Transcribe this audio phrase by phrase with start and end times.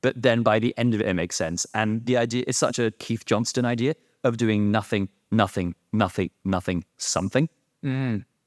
[0.00, 1.66] but then by the end of it, it makes sense.
[1.74, 6.84] And the idea is such a Keith Johnstone idea of doing nothing, nothing, nothing, nothing,
[6.96, 7.48] something,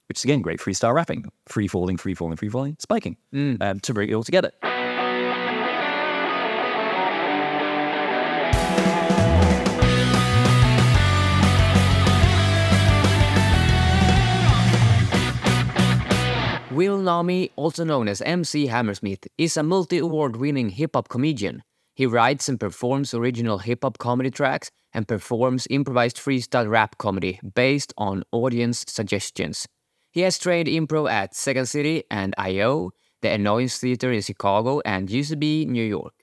[0.08, 3.18] which is again great freestyle rapping, free falling, free falling, free falling, spiking
[3.62, 4.52] um, to bring it all together.
[17.02, 21.64] Naameh, also known as MC Hammersmith, is a multi award winning hip hop comedian.
[21.96, 27.40] He writes and performs original hip hop comedy tracks and performs improvised freestyle rap comedy
[27.56, 29.68] based on audience suggestions.
[30.12, 35.10] He has trained improv at Second City and IO, the Annoyance Theater in Chicago, and
[35.10, 36.14] UCB New York.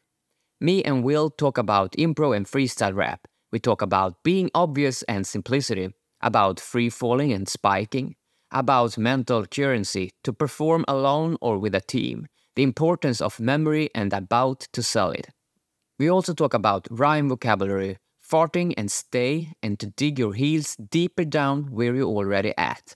[0.60, 3.26] Me and Will talk about improv and freestyle rap.
[3.52, 8.16] We talk about being obvious and simplicity, about free falling and spiking,
[8.50, 14.12] about mental currency to perform alone or with a team, the importance of memory, and
[14.12, 15.28] about to sell it.
[15.98, 21.24] We also talk about rhyme vocabulary, farting and stay, and to dig your heels deeper
[21.24, 22.94] down where you're already at.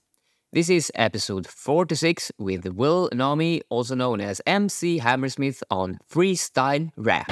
[0.53, 7.31] This is episode 46 with Will Naameh, also known as MC Hammersmith on Freestyle Rap.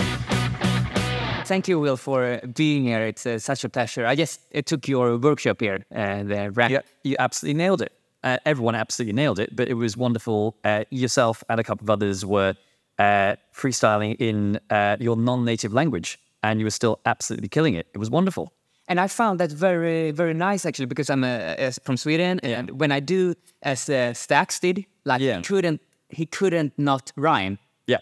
[1.44, 3.02] Thank you, Will, for being here.
[3.02, 4.06] It's uh, such a pleasure.
[4.06, 6.70] I just took your workshop here, uh, the rap.
[6.70, 7.92] Yeah, you absolutely nailed it.
[8.22, 10.56] Uh, everyone absolutely nailed it, but it was wonderful.
[10.64, 12.54] Uh, yourself and a couple of others were
[12.98, 17.86] uh, freestyling in uh, your non-native language, and you were still absolutely killing it.
[17.94, 18.52] It was wonderful.
[18.88, 22.78] And I found that very, very nice actually, because I'm uh, uh, from Sweden, and
[22.80, 25.36] when I do as uh, Stax did, like Yeah.
[25.36, 27.58] he couldn't, he couldn't not rhyme.
[27.86, 27.98] Yeah,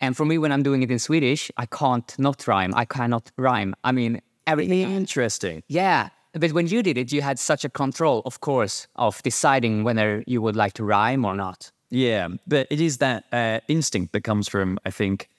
[0.00, 2.72] And for me, when I'm doing it in Swedish, I can't not rhyme.
[2.76, 3.74] I cannot rhyme.
[3.82, 4.92] I mean, everything.
[4.92, 5.62] interesting.
[5.68, 6.10] Yeah.
[6.38, 10.22] But when you did it, you had such a control, of course, of deciding whether
[10.26, 11.70] you would like to rhyme or not.
[11.88, 15.30] Yeah, but it is that uh, instinct that comes from, I think,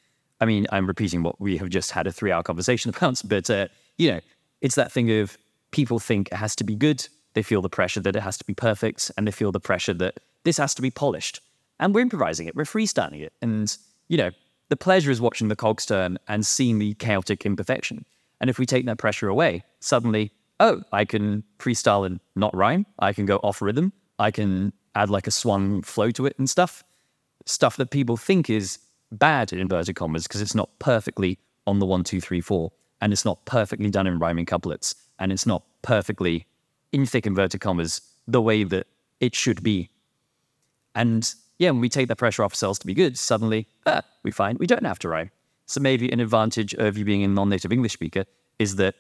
[0.42, 3.50] I mean, I'm repeating what we have just had a three hour conversation about, but,
[3.50, 4.22] uh, you know,
[4.62, 5.38] it's that thing of
[5.72, 7.08] people think it has to be good.
[7.34, 9.94] They feel the pressure that it has to be perfect, and they feel the pressure
[9.96, 11.42] that this has to be polished.
[11.80, 13.34] And we're improvising it, we're freestyling it.
[13.42, 13.76] And,
[14.08, 14.32] you know,
[14.70, 18.06] the pleasure is watching the cogs turn and seeing the chaotic imperfection.
[18.42, 22.86] And if we take that pressure away, suddenly, oh, I can freestyle and not rhyme.
[23.00, 23.94] I can go off rhythm.
[24.20, 26.84] I can add like a swung flow to it and stuff.
[27.46, 28.80] Stuff that people think is
[29.12, 32.72] bad in inverted commas because it's not perfectly on the one, two, three, four.
[33.00, 34.96] And it's not perfectly done in rhyming couplets.
[35.20, 36.48] And it's not perfectly
[36.92, 38.88] in thick inverted commas the way that
[39.20, 39.90] it should be.
[40.96, 44.32] And yeah, when we take the pressure off ourselves to be good, suddenly ah, we
[44.32, 45.32] find we don't have to rhyme.
[45.68, 48.26] So maybe an advantage of you being a non-native English speaker
[48.58, 48.96] is that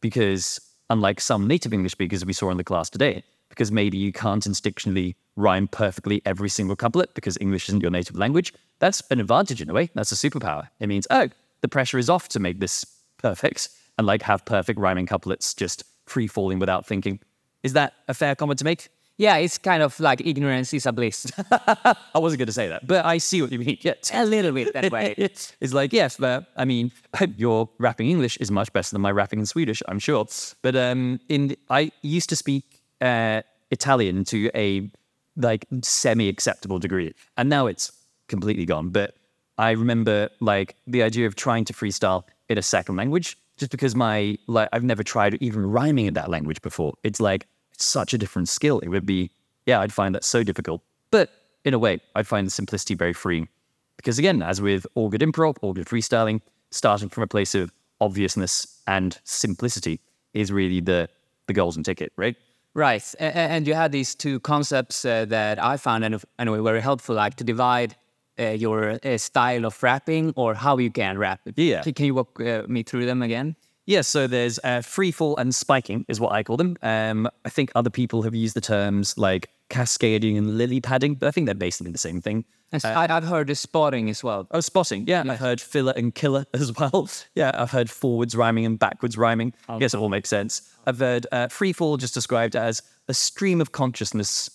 [0.00, 0.60] because
[0.90, 4.44] unlike some native English speakers we saw in the class today, because maybe you can't
[4.44, 9.62] instinctually rhyme perfectly every single couplet because English isn't your native language, that's an advantage
[9.62, 9.90] in a way.
[9.94, 10.68] That's a superpower.
[10.78, 11.28] It means, oh,
[11.62, 12.84] the pressure is off to make this
[13.18, 13.68] perfect
[13.98, 17.20] and like have perfect rhyming couplets just free falling without thinking.
[17.62, 18.88] Is that a fair comment to make?
[19.20, 21.30] Yeah, it's kind of like ignorance is a bliss.
[21.50, 23.76] I wasn't going to say that, but I see what you mean.
[23.82, 23.92] Yeah.
[24.14, 25.14] a little bit that way.
[25.18, 26.90] it's like, yes, but I mean,
[27.36, 30.26] your rapping English is much better than my rapping in Swedish, I'm sure.
[30.62, 32.64] But um, in I used to speak
[33.02, 34.90] uh, Italian to a
[35.36, 37.92] like semi-acceptable degree, and now it's
[38.28, 38.88] completely gone.
[38.88, 39.16] But
[39.58, 43.94] I remember like the idea of trying to freestyle in a second language, just because
[43.94, 46.94] my like I've never tried even rhyming in that language before.
[47.04, 47.46] It's like
[47.82, 48.78] such a different skill.
[48.80, 49.30] It would be,
[49.66, 50.82] yeah, I'd find that so difficult.
[51.10, 51.30] But
[51.64, 53.48] in a way, I'd find the simplicity very freeing.
[53.96, 56.40] Because again, as with all good improv, all good freestyling,
[56.70, 57.70] starting from a place of
[58.00, 60.00] obviousness and simplicity
[60.32, 61.08] is really the
[61.46, 62.36] the golden ticket, right?
[62.74, 67.16] Right, and you had these two concepts uh, that I found any- anyway very helpful,
[67.16, 67.96] like to divide
[68.38, 71.40] uh, your uh, style of rapping or how you can rap.
[71.56, 71.82] Yeah.
[71.82, 73.56] Can can you walk uh, me through them again?
[73.90, 76.76] Yeah, so there's uh, free fall and spiking is what I call them.
[76.80, 81.26] Um, I think other people have used the terms like cascading and lily padding, but
[81.26, 82.44] I think they're basically the same thing.
[82.70, 84.46] And I, I've heard spotting as well.
[84.52, 85.08] Oh, spotting.
[85.08, 87.10] Yeah, I've heard filler and killer as well.
[87.34, 89.54] Yeah, I've heard forwards rhyming and backwards rhyming.
[89.68, 90.72] I guess it all makes sense.
[90.86, 94.48] I've heard uh, free fall just described as a stream of consciousness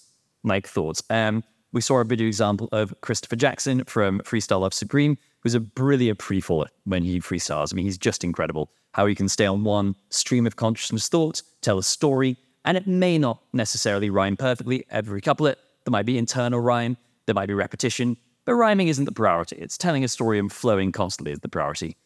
[0.45, 1.03] like thoughts.
[1.09, 1.43] Um,
[1.73, 6.21] we saw a video example of Christopher Jackson from Freestyle Love Supreme, who's a brilliant
[6.21, 7.73] free faller when he freestyles.
[7.73, 11.43] I mean, he's just incredible how you can stay on one stream of consciousness thoughts,
[11.59, 15.59] tell a story, and it may not necessarily rhyme perfectly every couplet.
[15.83, 16.95] There might be internal rhyme,
[17.25, 18.15] there might be repetition,
[18.45, 19.57] but rhyming isn't the priority.
[19.57, 21.97] It's telling a story and flowing constantly is the priority.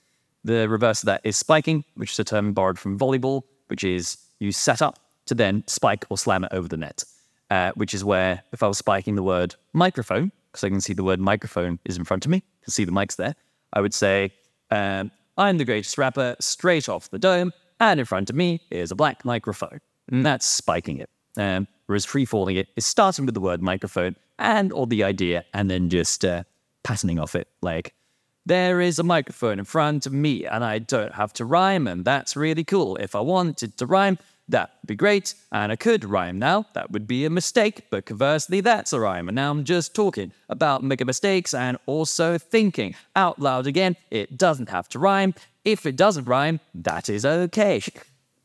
[0.43, 4.17] The reverse of that is spiking, which is a term borrowed from volleyball, which is
[4.39, 4.97] you set up
[5.27, 7.03] to then spike or slam it over the net,
[7.51, 10.93] uh, which is where if I was spiking the word microphone, because I can see
[10.93, 13.35] the word microphone is in front of me, can see the mics there,
[13.73, 14.31] I would say,
[14.71, 18.91] Um, I'm the greatest rapper straight off the dome, and in front of me is
[18.91, 19.79] a black microphone.
[20.11, 21.09] And that's spiking it.
[21.37, 25.45] Um, whereas free falling it is starting with the word microphone and or the idea,
[25.53, 26.43] and then just uh,
[26.83, 27.47] patterning off it.
[27.61, 27.93] Like,
[28.45, 32.03] there is a microphone in front of me, and I don't have to rhyme, and
[32.03, 32.97] that's really cool.
[32.97, 34.17] If I wanted to rhyme,
[34.49, 36.65] that'd be great, and I could rhyme now.
[36.73, 39.29] That would be a mistake, but conversely, that's a rhyme.
[39.29, 43.95] And now I'm just talking about making mistakes and also thinking out loud again.
[44.11, 45.33] It doesn't have to rhyme.
[45.63, 47.81] If it doesn't rhyme, that is okay.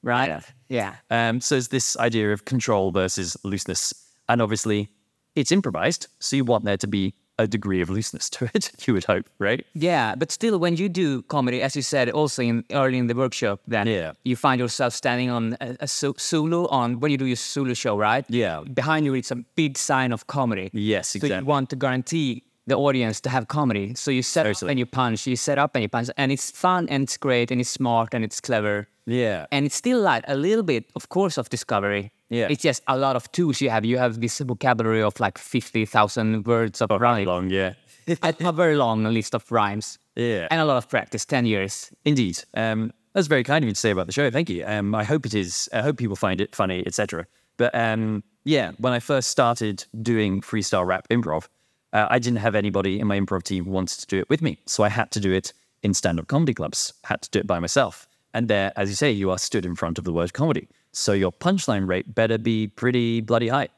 [0.03, 0.29] Right?
[0.69, 0.97] Yeah.
[1.11, 3.95] Um, so it's this idea of control versus looseness.
[4.29, 4.91] And obviously,
[5.35, 8.95] it's improvised, so you want there to be a degree of looseness to it, you
[8.95, 9.65] would hope, right?
[9.75, 13.15] Yeah, but still, when you do comedy, as you said, also in early in the
[13.15, 14.13] workshop, then Yeah.
[14.25, 17.75] you find yourself standing on a, a so- solo on when you do your solo
[17.75, 18.25] show, right?
[18.29, 18.63] Yeah.
[18.73, 20.71] Behind you, it's a big sign of comedy.
[20.73, 21.29] Yes, exactly.
[21.37, 23.95] So you want to guarantee the audience to have comedy.
[23.95, 24.69] So you set Totally.
[24.69, 25.27] up and you punch.
[25.27, 28.15] You set up and you punch, and it's fun and it's great and it's smart
[28.15, 28.87] and it's clever.
[29.07, 29.47] Yeah.
[29.53, 32.11] And it's still like a little bit, of course, of discovery.
[32.35, 32.49] Yeah.
[32.51, 33.85] It's just a lot of tools you have.
[33.85, 37.27] You have this vocabulary of like 50,000 words of rhyme.
[37.27, 37.75] Long, yeah.
[38.23, 39.99] a, very long list of rhymes.
[40.17, 40.49] Yeah.
[40.51, 41.93] And a lot of practice, 10 years.
[42.05, 42.41] Indeed.
[42.55, 44.31] Um, that's very kind of you to say about the show.
[44.31, 44.65] Thank you.
[44.67, 45.69] Um, I hope it is.
[45.73, 47.27] I hope people find it funny, etc.
[47.57, 51.47] But um, yeah, when I first started doing freestyle rap improv,
[51.93, 54.43] uh, I didn't have anybody in my improv team who wanted to do it with
[54.43, 55.53] me, so I had to do it
[55.85, 56.93] in stand-up comedy clubs.
[57.05, 58.09] Had to do it by myself.
[58.33, 61.13] And there, as you say, you are stood in front of the word comedy, so
[61.13, 63.69] your punchline rate better be pretty bloody high.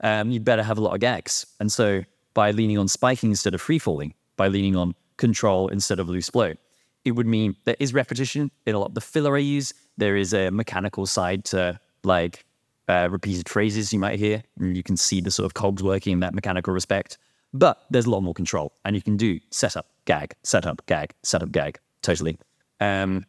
[0.00, 1.46] Um, you better have a lot of gags.
[1.60, 2.04] And so
[2.34, 6.28] by leaning on spiking instead of free falling, by leaning on control instead of loose
[6.28, 6.52] flow,
[7.04, 9.72] it would mean there is repetition in a lot of the filler I use.
[9.96, 12.44] There is a mechanical side to like
[12.88, 16.12] uh, repeated phrases you might hear, and you can see the sort of cogs working
[16.14, 17.18] in that mechanical respect.
[17.54, 21.50] But there's a lot more control, and you can do setup, gag, setup, gag, setup,
[21.50, 22.38] gag, totally.
[22.78, 23.24] Um,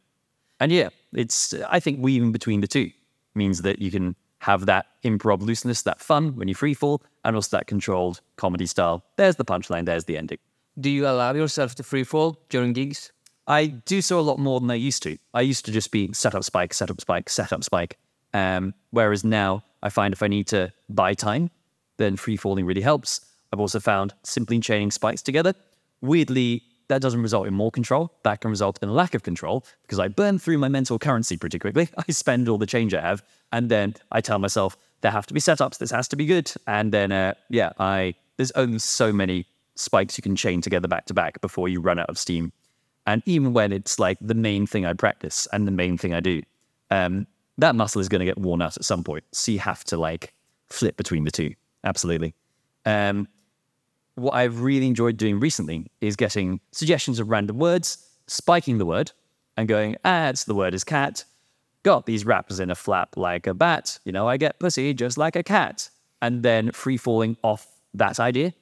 [0.59, 2.91] and yeah, it's I think weaving between the two
[3.35, 7.35] means that you can have that improv looseness, that fun when you free fall, and
[7.35, 9.03] also that controlled comedy style.
[9.17, 10.37] There's the punchline, there's the ending.
[10.79, 13.11] Do you allow yourself to free fall during gigs?
[13.47, 15.17] I do so a lot more than I used to.
[15.33, 17.97] I used to just be set up spike, set up spike, set up spike.
[18.33, 21.49] Um, whereas now I find if I need to buy time,
[21.97, 23.21] then free falling really helps.
[23.51, 25.55] I've also found simply chaining spikes together.
[26.01, 28.11] Weirdly, that doesn't result in more control.
[28.23, 31.37] That can result in a lack of control because I burn through my mental currency
[31.37, 31.87] pretty quickly.
[31.97, 35.33] I spend all the change I have, and then I tell myself there have to
[35.33, 35.77] be setups.
[35.77, 39.45] This has to be good, and then uh, yeah, I there's only so many
[39.75, 42.51] spikes you can chain together back to back before you run out of steam.
[43.05, 46.19] And even when it's like the main thing I practice and the main thing I
[46.19, 46.41] do,
[46.91, 47.27] um,
[47.57, 49.23] that muscle is going to get worn out at some point.
[49.31, 50.33] So you have to like
[50.69, 51.53] flip between the two.
[51.83, 52.33] Absolutely.
[52.85, 53.27] Um,
[54.19, 59.11] what I've really enjoyed doing recently is getting suggestions of random words, spiking the word,
[59.57, 61.23] and going, ah, it's the word is cat.
[61.83, 63.99] Got these rappers in a flap like a bat.
[64.05, 65.89] You know, I get pussy just like a cat.
[66.21, 68.53] And then free falling off that idea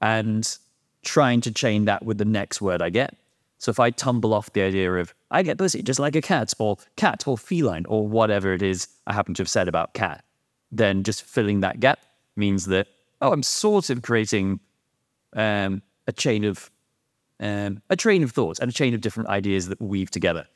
[0.00, 0.58] and
[1.02, 3.16] trying to chain that with the next word I get.
[3.58, 6.52] So if I tumble off the idea of I get pussy just like a cat,
[6.58, 10.24] or cat, or feline, or whatever it is I happen to have said about cat,
[10.70, 11.98] then just filling that gap
[12.36, 12.86] means that
[13.20, 14.60] oh, I'm sort of creating
[15.34, 16.70] um, a chain of
[17.40, 20.46] um, a train of thoughts and a chain of different ideas that weave together.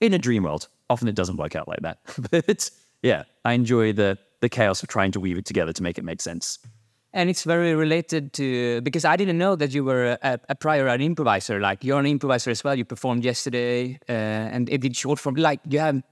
[0.00, 1.98] In a dream world, often it doesn't work out like that,
[2.30, 2.70] but
[3.02, 6.04] yeah, I enjoy the the chaos of trying to weave it together to make it
[6.04, 6.58] make sense.
[7.14, 10.88] And it's very related to because I didn't know that you were a, a prior
[10.88, 11.60] an improviser.
[11.60, 12.74] Like you're an improviser as well.
[12.74, 14.12] You performed yesterday, uh,
[14.54, 15.36] and it did short form.
[15.36, 16.02] Like you have,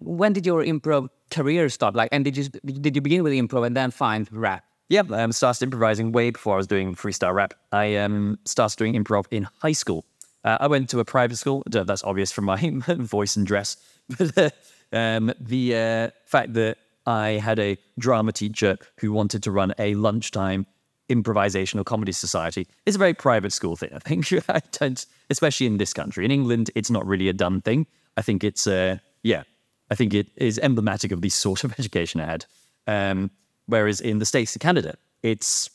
[0.00, 1.96] when did your improv career start?
[1.96, 4.64] Like, and did you did you begin with improv and then find rap?
[4.92, 7.54] Yeah, I um, started improvising way before I was doing freestyle rap.
[7.72, 10.04] I um, started doing improv in high school.
[10.44, 11.62] Uh, I went to a private school.
[11.64, 12.60] That's obvious from my
[12.98, 13.78] voice and dress,
[14.18, 14.50] but uh,
[14.94, 19.94] um, the uh, fact that I had a drama teacher who wanted to run a
[19.94, 20.66] lunchtime
[21.08, 23.92] improvisational comedy society is a very private school thing.
[23.94, 26.26] I think I don't, especially in this country.
[26.26, 27.86] In England, it's not really a done thing.
[28.18, 29.44] I think it's, uh, yeah,
[29.90, 32.44] I think it is emblematic of the sort of education I had.
[32.86, 33.30] Um,
[33.66, 35.70] whereas in the States and Canada, it's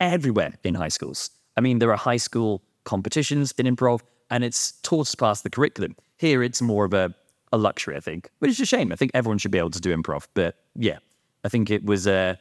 [0.00, 1.30] everywhere in high schools.
[1.56, 4.00] I mean, there are high school competitions in improv,
[4.30, 5.96] and it's taught as part of the curriculum.
[6.18, 7.14] Here, it's more of a,
[7.52, 8.92] a luxury, I think, which is a shame.
[8.92, 10.26] I think everyone should be able to do improv.
[10.34, 10.98] But yeah,
[11.44, 12.36] I think it was uh,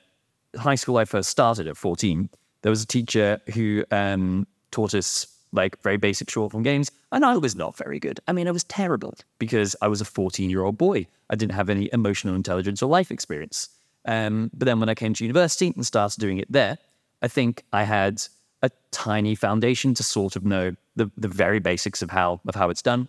[0.57, 2.29] high school I first started at 14.
[2.62, 7.25] There was a teacher who um, taught us like very basic short form games, and
[7.25, 8.19] I was not very good.
[8.27, 11.07] I mean, I was terrible because I was a 14 year old boy.
[11.29, 13.69] I didn't have any emotional intelligence or life experience.
[14.09, 16.79] Um, but then when I came to university and started doing it there,
[17.21, 18.23] I think I had
[18.63, 22.71] a tiny foundation to sort of know the the very basics of how of how
[22.71, 23.07] it's done.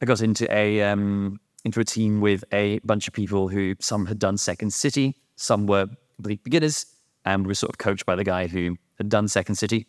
[0.00, 4.06] I got into a um, into a team with a bunch of people who some
[4.06, 6.86] had done Second City, some were complete beginners,
[7.26, 9.86] and were sort of coached by the guy who had done Second City,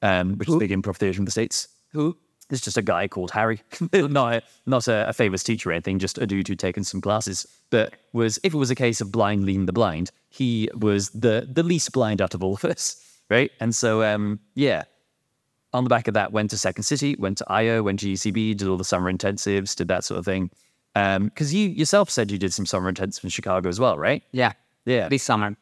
[0.00, 1.66] um, which is big improv theatre in the states.
[1.90, 2.16] Who?
[2.52, 3.62] There's just a guy called Harry,
[3.94, 7.00] not a, not a, a famous teacher or anything, just a dude who'd taken some
[7.00, 7.46] classes.
[7.70, 11.48] But was if it was a case of blind leading the blind, he was the
[11.50, 13.50] the least blind out of all of us, right?
[13.58, 14.84] And so um, yeah,
[15.72, 18.54] on the back of that, went to Second City, went to IO, went to UCB,
[18.58, 20.50] did all the summer intensives, did that sort of thing.
[20.92, 24.22] Because you yourself said you did some summer intensive in Chicago as well, right?
[24.30, 24.52] Yeah.
[24.84, 25.08] Yeah.
[25.08, 25.56] This summer.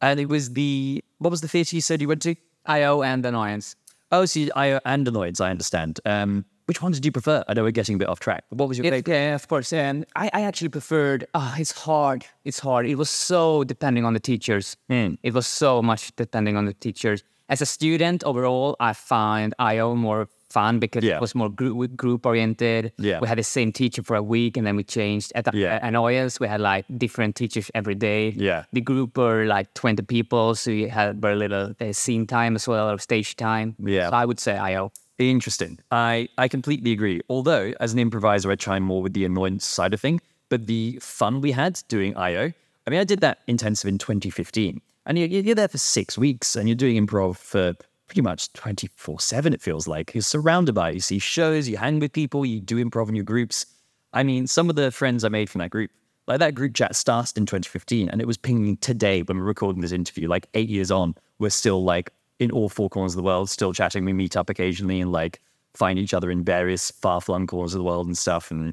[0.00, 2.34] And it was the what was the theatre you said you went to?
[2.64, 3.76] IO and Annoyance.
[4.12, 6.00] Oh, so you, IO and Annoyance, I understand.
[6.04, 7.44] Um, which one did you prefer?
[7.46, 8.44] I know we're getting a bit off track.
[8.48, 9.06] But what was your favorite?
[9.08, 9.72] yeah, of course.
[9.72, 11.26] And I, I actually preferred.
[11.34, 12.24] Ah, it's hard.
[12.44, 12.86] It's hard.
[12.86, 14.76] It was so depending on the teachers.
[14.88, 15.14] Hmm.
[15.22, 17.22] It was so much depending on the teachers.
[17.50, 21.16] As a student, overall, I find IO more fun because Yeah.
[21.16, 22.92] it was more group group oriented.
[22.98, 23.20] Yeah.
[23.22, 25.28] We had the same teacher for a week, and then we changed.
[25.34, 25.86] At the, Yeah.
[25.88, 28.22] Annoyance, we had like different teachers every day.
[28.36, 28.60] Yeah.
[28.72, 32.64] The group were like twenty people, so you had very little uh, scene time as
[32.68, 33.68] well or stage time.
[33.96, 34.08] Yeah.
[34.10, 34.90] So I would say IO.
[35.18, 35.78] Interesting.
[35.90, 37.20] I, I completely agree.
[37.28, 40.20] Although, as an improviser, I chime more with the annoyance side of thing.
[40.48, 42.52] But the fun we had doing IO,
[42.86, 44.80] I mean, I did that intensive in 2015.
[45.06, 47.74] And you're, you're there for six weeks and you're doing improv for
[48.06, 50.14] pretty much 24 7, it feels like.
[50.14, 50.94] You're surrounded by it.
[50.94, 53.66] You see shows, you hang with people, you do improv in your groups.
[54.12, 55.90] I mean, some of the friends I made from that group,
[56.26, 59.82] like that group chat started in 2015 and it was pinging today when we're recording
[59.82, 61.14] this interview, like eight years on.
[61.38, 64.04] We're still like in all four corners of the world, still chatting.
[64.04, 65.40] We meet up occasionally and like
[65.74, 68.50] find each other in various far flung corners of the world and stuff.
[68.50, 68.72] And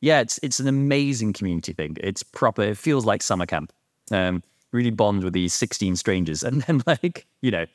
[0.00, 1.96] yeah, it's it's an amazing community thing.
[2.00, 2.62] It's proper.
[2.62, 3.72] It feels like summer camp.
[4.10, 7.66] Um, really bond with these 16 strangers, and then like you know,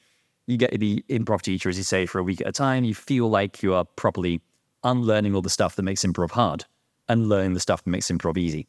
[0.47, 2.85] you get the improv teacher, as you say, for a week at a time.
[2.85, 4.41] You feel like you are properly
[4.83, 6.65] unlearning all the stuff that makes improv hard
[7.09, 8.67] and learning the stuff that makes improv easy.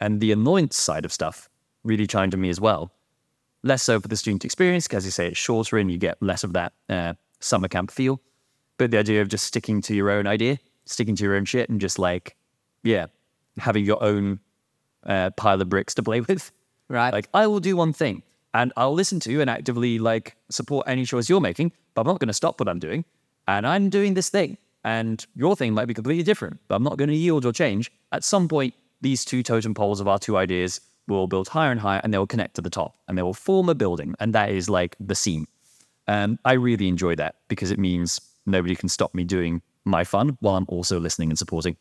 [0.00, 1.48] And the annoyance side of stuff
[1.84, 2.92] really chimed to me as well.
[3.62, 6.20] Less so for the student experience, because as you say, it's shorter and you get
[6.20, 8.20] less of that uh, summer camp feel.
[8.76, 11.70] But the idea of just sticking to your own idea, sticking to your own shit,
[11.70, 12.36] and just like,
[12.82, 13.06] yeah,
[13.58, 14.40] having your own
[15.04, 16.52] uh, pile of bricks to play with.
[16.88, 17.12] Right.
[17.12, 18.22] Like, I will do one thing
[18.56, 22.20] and I'll listen to and actively like support any choice you're making, but I'm not
[22.20, 23.04] going to stop what I'm doing.
[23.46, 24.56] And I'm doing this thing.
[24.82, 27.92] And your thing might be completely different, but I'm not going to yield or change.
[28.12, 28.72] At some point,
[29.02, 32.18] these two totem poles of our two ideas will build higher and higher and they
[32.18, 34.14] will connect to the top and they will form a building.
[34.20, 35.46] And that is like the seam.
[36.08, 40.38] Um, I really enjoy that because it means nobody can stop me doing my fun
[40.40, 41.76] while I'm also listening and supporting.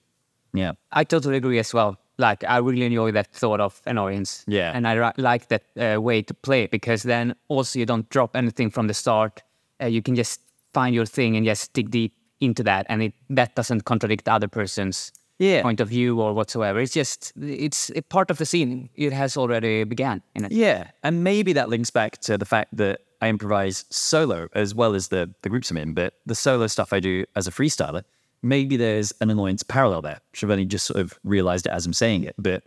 [0.54, 0.74] Yeah.
[0.92, 1.98] I totally agree as well.
[2.18, 4.44] Like I really enjoy that thought of annoyance.
[4.48, 4.72] Yeah.
[4.76, 8.70] and I like that uh, way to play because then also you don't drop anything
[8.72, 9.44] from the start.
[9.82, 10.40] Uh, you can just
[10.74, 14.32] find your thing and just dig deep into that, and it that doesn't contradict the
[14.34, 15.62] other person's Yeah.
[15.64, 16.80] point of view or whatsoever.
[16.82, 18.90] It's just it's a part of the scene.
[18.96, 20.52] It has already began in it.
[20.52, 24.96] Yeah, and maybe that links back to the fact that I improvise solo as well
[24.96, 25.94] as the the groups I'm in.
[25.94, 28.04] But the solo stuff I do as a freestyler,
[28.46, 30.20] maybe there's an annoyance parallel there.
[30.42, 32.36] I've only just sort of realized it as I'm saying it.
[32.38, 32.64] But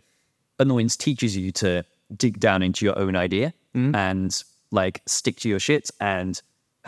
[0.59, 1.85] annoyance teaches you to
[2.17, 3.53] dig down into your own idea
[3.95, 5.89] and like stick to your shit.
[6.01, 6.39] And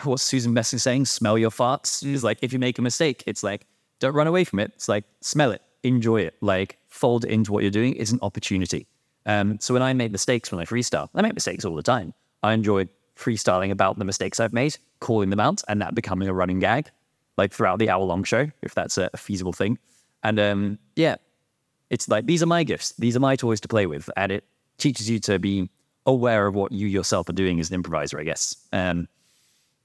[0.03, 1.05] what's Susan Messing saying?
[1.05, 2.03] Smell your farts.
[2.05, 3.65] It's like if you make a mistake, it's like
[3.99, 4.71] don't run away from it.
[4.75, 7.95] It's like smell it, enjoy it, like fold it into what you're doing.
[7.95, 8.87] It's an opportunity.
[9.25, 12.13] Um, so when I make mistakes when I freestyle, I make mistakes all the time.
[12.43, 16.33] I enjoy freestyling about the mistakes I've made, calling them out, and that becoming a
[16.33, 16.89] running gag,
[17.37, 19.77] like throughout the hour long show, if that's a, feasible thing.
[20.23, 21.15] And um, yeah,
[21.89, 24.43] it's like these are my gifts, these are my toys to play with, and it
[24.77, 25.69] teaches you to be
[26.05, 28.55] aware of what you yourself are doing as an improviser, I guess.
[28.71, 29.07] Um,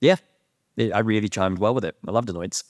[0.01, 0.17] yeah,
[0.77, 1.97] it, I really chimed well with it.
[2.07, 2.65] I loved annoyance.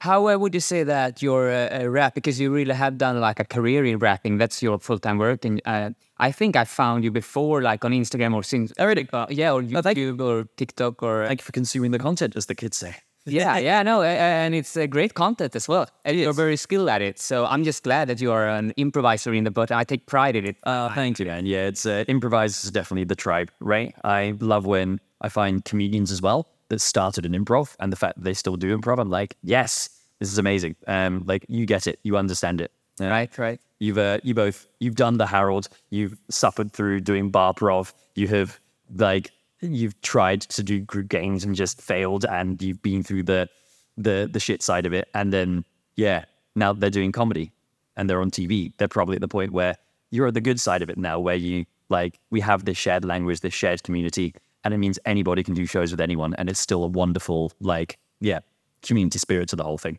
[0.00, 2.14] How uh, would you say that your uh, uh, rap?
[2.14, 4.38] Because you really have done like a career in rapping.
[4.38, 7.92] That's your full time work, and uh, I think I found you before, like on
[7.92, 8.72] Instagram or since.
[8.78, 9.08] Oh, really?
[9.12, 11.26] Uh, yeah, or Oh, YouTube or TikTok or.
[11.26, 12.94] Thank you for consuming the content, as the kids say.
[13.28, 15.88] Yeah, yeah, no, and it's a great content as well.
[16.04, 17.18] And you're very skilled at it.
[17.18, 20.36] So I'm just glad that you are an improviser in the but I take pride
[20.36, 20.56] in it.
[20.64, 21.46] Uh, thank you, man.
[21.46, 23.94] Yeah, it's uh, improvisers is definitely the tribe, right?
[24.04, 28.16] I love when I find comedians as well that started in improv, and the fact
[28.16, 28.98] that they still do improv.
[28.98, 30.76] I'm like, yes, this is amazing.
[30.86, 33.08] Um, like you get it, you understand it, Yeah.
[33.10, 33.60] Right, right.
[33.80, 35.68] You've uh, you both you've done the Harold.
[35.90, 37.94] You've suffered through doing bar prov.
[38.16, 38.58] You have
[38.96, 39.30] like
[39.60, 43.48] you've tried to do group games and just failed, and you've been through the
[43.96, 45.08] the the shit side of it.
[45.14, 45.64] And then
[45.96, 46.24] yeah,
[46.54, 47.52] now they're doing comedy
[47.96, 48.72] and they're on TV.
[48.78, 49.76] They're probably at the point where
[50.10, 53.04] you're at the good side of it now, where you like we have this shared
[53.04, 54.34] language, this shared community,
[54.64, 57.98] and it means anybody can do shows with anyone, and it's still a wonderful like
[58.20, 58.40] yeah
[58.82, 59.98] community spirit to the whole thing.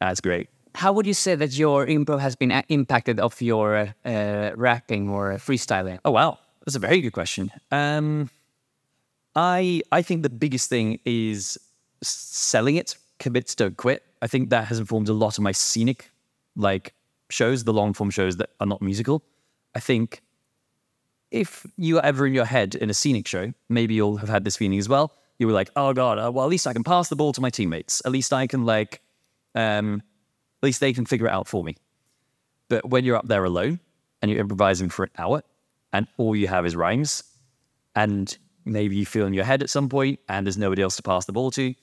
[0.00, 0.48] That's great.
[0.74, 5.08] How would you say that your improv has been a- impacted of your uh, rapping
[5.08, 5.98] or freestyling?
[6.04, 7.50] Oh wow, that's a very good question.
[7.70, 8.30] Um,
[9.36, 11.58] I I think the biggest thing is
[12.02, 12.96] selling it.
[13.18, 14.02] Commit, don't quit.
[14.22, 16.10] I think that has informed a lot of my scenic,
[16.56, 16.94] like
[17.28, 19.22] shows, the long form shows that are not musical.
[19.74, 20.22] I think
[21.30, 24.44] if you are ever in your head in a scenic show, maybe you'll have had
[24.44, 25.12] this feeling as well.
[25.38, 27.40] You were like, oh god, uh, well at least I can pass the ball to
[27.40, 28.00] my teammates.
[28.06, 29.02] At least I can like,
[29.54, 30.02] um,
[30.62, 31.76] at least they can figure it out for me.
[32.68, 33.80] But when you're up there alone
[34.22, 35.42] and you're improvising for an hour,
[35.92, 37.22] and all you have is rhymes,
[37.94, 41.02] and maybe you feel in your head at some point, and there's nobody else to
[41.02, 41.74] pass the ball to.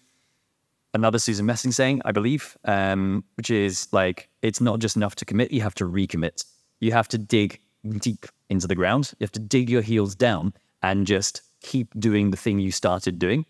[0.93, 5.25] Another Susan Messing saying, I believe, um, which is like, it's not just enough to
[5.25, 6.45] commit, you have to recommit.
[6.79, 7.59] You have to dig
[7.99, 9.13] deep into the ground.
[9.17, 13.17] You have to dig your heels down and just keep doing the thing you started
[13.17, 13.45] doing.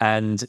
[0.00, 0.42] And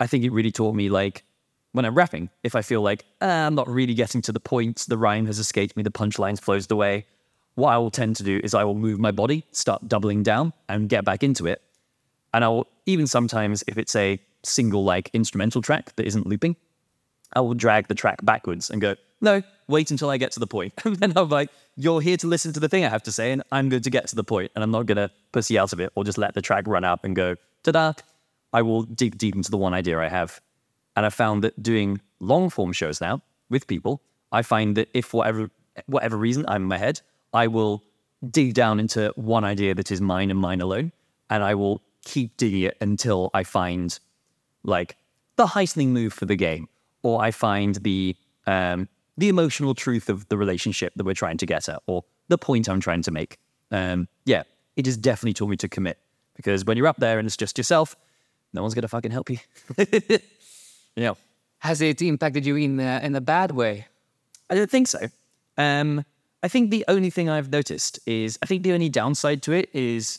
[0.00, 1.24] I think it really taught me like
[1.72, 4.84] when I'm rapping, if I feel like ah, I'm not really getting to the point,
[4.88, 7.06] the rhyme has escaped me, the punchline's flows away,
[7.54, 10.52] what I will tend to do is I will move my body, start doubling down,
[10.68, 11.62] and get back into it.
[12.32, 16.56] And I'll even sometimes, if it's a single like instrumental track that isn't looping,
[17.34, 20.46] I will drag the track backwards and go, no, wait until I get to the
[20.46, 20.72] point.
[20.84, 23.32] And then I'm like, you're here to listen to the thing I have to say,
[23.32, 25.72] and I'm going to get to the point, and I'm not going to pussy out
[25.72, 27.92] of it or just let the track run up and go, ta da.
[28.52, 30.40] I will dig deep into the one idea I have.
[30.94, 35.14] And I found that doing long form shows now with people, I find that if
[35.14, 35.50] whatever
[35.86, 37.00] whatever reason I'm in my head,
[37.32, 37.82] I will
[38.30, 40.92] dig down into one idea that is mine and mine alone,
[41.30, 43.98] and I will keep digging it until I find
[44.62, 44.96] like
[45.36, 46.68] the heightening move for the game,
[47.02, 51.46] or I find the um, the emotional truth of the relationship that we're trying to
[51.46, 53.38] get at, or the point I'm trying to make.
[53.70, 54.42] Um, yeah,
[54.76, 55.98] it has definitely taught me to commit
[56.36, 57.96] because when you're up there and it's just yourself,
[58.52, 59.38] no one's gonna fucking help you.
[60.96, 61.14] yeah,
[61.58, 63.86] Has it impacted you in a, in a bad way?
[64.50, 64.98] I don't think so.
[65.56, 66.04] Um,
[66.42, 69.70] I think the only thing I've noticed is I think the only downside to it
[69.72, 70.18] is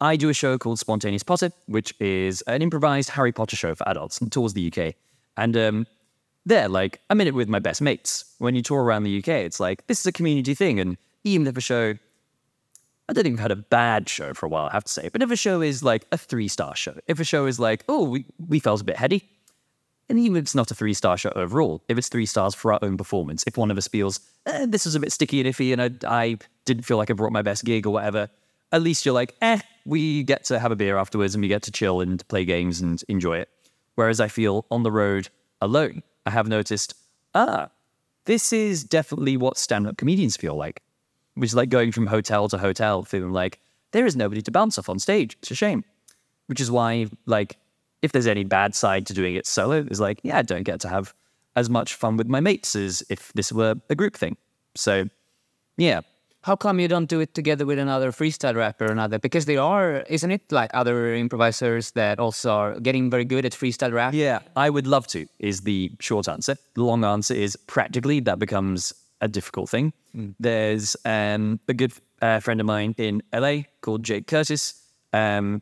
[0.00, 3.88] I do a show called Spontaneous Potter, which is an improvised Harry Potter show for
[3.88, 4.94] adults and tours the UK.
[5.36, 5.86] And um,
[6.44, 8.24] there, like, I'm in it with my best mates.
[8.38, 10.80] When you tour around the UK, it's like this is a community thing.
[10.80, 11.94] And even if a show,
[13.08, 15.08] I don't think I've had a bad show for a while, I have to say.
[15.08, 17.84] But if a show is like a three star show, if a show is like,
[17.88, 19.28] oh, we, we felt a bit heady,
[20.10, 22.72] and even if it's not a three star show overall, if it's three stars for
[22.72, 25.48] our own performance, if one of us feels eh, this was a bit sticky and
[25.48, 28.28] iffy and I, I didn't feel like I brought my best gig or whatever,
[28.72, 31.62] at least you're like, eh, we get to have a beer afterwards and we get
[31.62, 33.48] to chill and play games and enjoy it.
[33.94, 35.28] Whereas I feel on the road
[35.60, 36.94] alone, I have noticed,
[37.34, 37.70] ah,
[38.24, 40.82] this is definitely what stand up comedians feel like,
[41.34, 43.60] which is like going from hotel to hotel, feeling like
[43.92, 45.36] there is nobody to bounce off on stage.
[45.40, 45.84] It's a shame.
[46.46, 47.58] Which is why, like,
[48.02, 50.80] if there's any bad side to doing it solo, is like, yeah, I don't get
[50.80, 51.14] to have
[51.56, 54.36] as much fun with my mates as if this were a group thing.
[54.74, 55.08] So,
[55.76, 56.00] yeah,
[56.42, 59.18] How come you don't do it together with another freestyle rapper or another?
[59.18, 63.52] Because there are, isn't it, like other improvisers that also are getting very good at
[63.52, 64.14] freestyle rap?
[64.14, 66.56] Yeah, I would love to, is the short answer.
[66.74, 69.92] The long answer is practically that becomes a difficult thing.
[70.40, 74.82] There's um, a good uh, friend of mine in LA called Jake Curtis.
[75.12, 75.60] Um,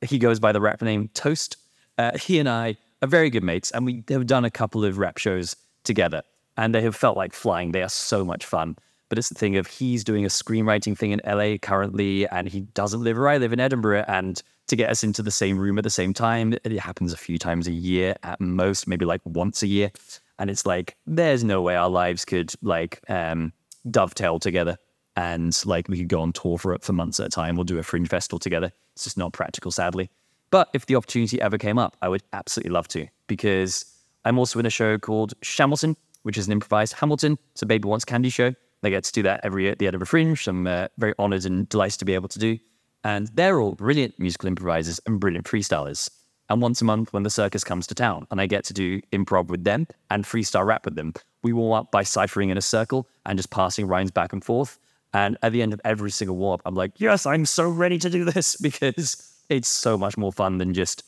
[0.00, 1.56] he goes by the rap name Toast.
[2.00, 4.96] Uh, he and I are very good mates, and we have done a couple of
[4.96, 6.22] rap shows together,
[6.56, 7.72] and they have felt like flying.
[7.72, 8.76] They are so much fun.
[9.10, 12.60] But it's the thing of he's doing a screenwriting thing in LA currently, and he
[12.60, 14.06] doesn't live where I live in Edinburgh.
[14.08, 17.18] And to get us into the same room at the same time, it happens a
[17.18, 19.90] few times a year at most, maybe like once a year.
[20.38, 23.52] And it's like, there's no way our lives could like um,
[23.90, 24.78] dovetail together.
[25.16, 27.64] And like we could go on tour for, it for months at a time or
[27.64, 28.72] do a fringe festival together.
[28.94, 30.08] It's just not practical, sadly.
[30.50, 33.84] But if the opportunity ever came up, I would absolutely love to because
[34.24, 37.38] I'm also in a show called Shamilton, which is an improvised Hamilton.
[37.52, 38.54] It's a Baby Wants Candy show.
[38.82, 40.46] They get to do that every year at the Edinburgh Fringe.
[40.46, 42.58] I'm uh, very honored and delighted to be able to do.
[43.04, 46.10] And they're all brilliant musical improvisers and brilliant freestylers.
[46.48, 49.00] And once a month, when the circus comes to town and I get to do
[49.12, 52.62] improv with them and freestyle rap with them, we warm up by ciphering in a
[52.62, 54.78] circle and just passing rhymes back and forth.
[55.14, 57.98] And at the end of every single warm up, I'm like, yes, I'm so ready
[57.98, 61.02] to do this because it's so much more fun than just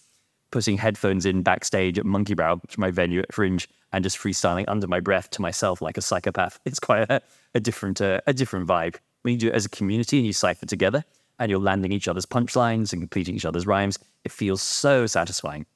[0.50, 4.64] putting headphones in backstage at Monkey Barrel, which my venue at Fringe, and just freestyling
[4.68, 6.58] under my breath to myself like a psychopath.
[6.66, 7.22] It's quite a,
[7.54, 10.32] a different uh, a different vibe when you do it as a community and you
[10.32, 11.04] cipher together
[11.38, 13.98] and you're landing each other's punchlines and completing each other's rhymes.
[14.24, 15.66] It feels so satisfying.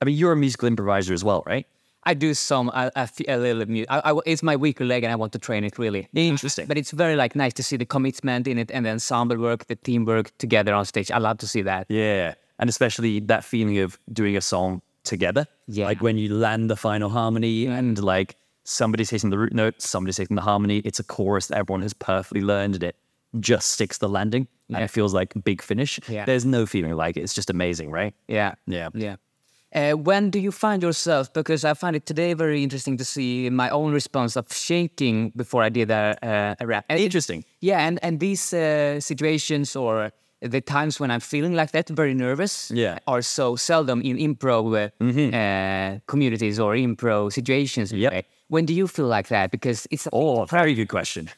[0.00, 1.66] I mean, you're a musical improviser as well, right?
[2.04, 3.90] I do some, a, a, f- a little music.
[3.90, 6.08] I, I, it's my weaker leg and I want to train it really.
[6.14, 6.66] Interesting.
[6.66, 9.66] But it's very like nice to see the commitment in it and the ensemble work,
[9.66, 11.10] the teamwork together on stage.
[11.10, 11.86] I love to see that.
[11.88, 12.34] Yeah.
[12.58, 15.46] And especially that feeling of doing a song together.
[15.68, 15.86] Yeah.
[15.86, 17.78] Like when you land the final harmony mm.
[17.78, 20.78] and like somebody's hitting the root note, somebody's hitting the harmony.
[20.78, 22.96] It's a chorus that everyone has perfectly learned and it
[23.40, 26.00] just sticks the landing and it feels like big finish.
[26.08, 26.24] Yeah.
[26.24, 27.20] There's no feeling like it.
[27.20, 28.14] It's just amazing, right?
[28.26, 28.54] Yeah.
[28.66, 28.88] Yeah.
[28.94, 29.16] Yeah.
[29.74, 31.32] Uh, when do you find yourself?
[31.32, 35.62] Because I find it today very interesting to see my own response of shaking before
[35.62, 36.84] I did a, uh, a rap.
[36.88, 37.44] And it- Interesting.
[37.60, 40.10] yeah, and and these uh, situations or
[40.42, 42.98] the times when I'm feeling like that, very nervous, Yeah.
[43.06, 47.92] are so seldom in improv uh, uh, communities or improv situations.
[47.92, 48.24] Yep.
[48.48, 49.50] When do you feel like that?
[49.50, 50.06] Because it's.
[50.12, 51.28] Oh, very good question.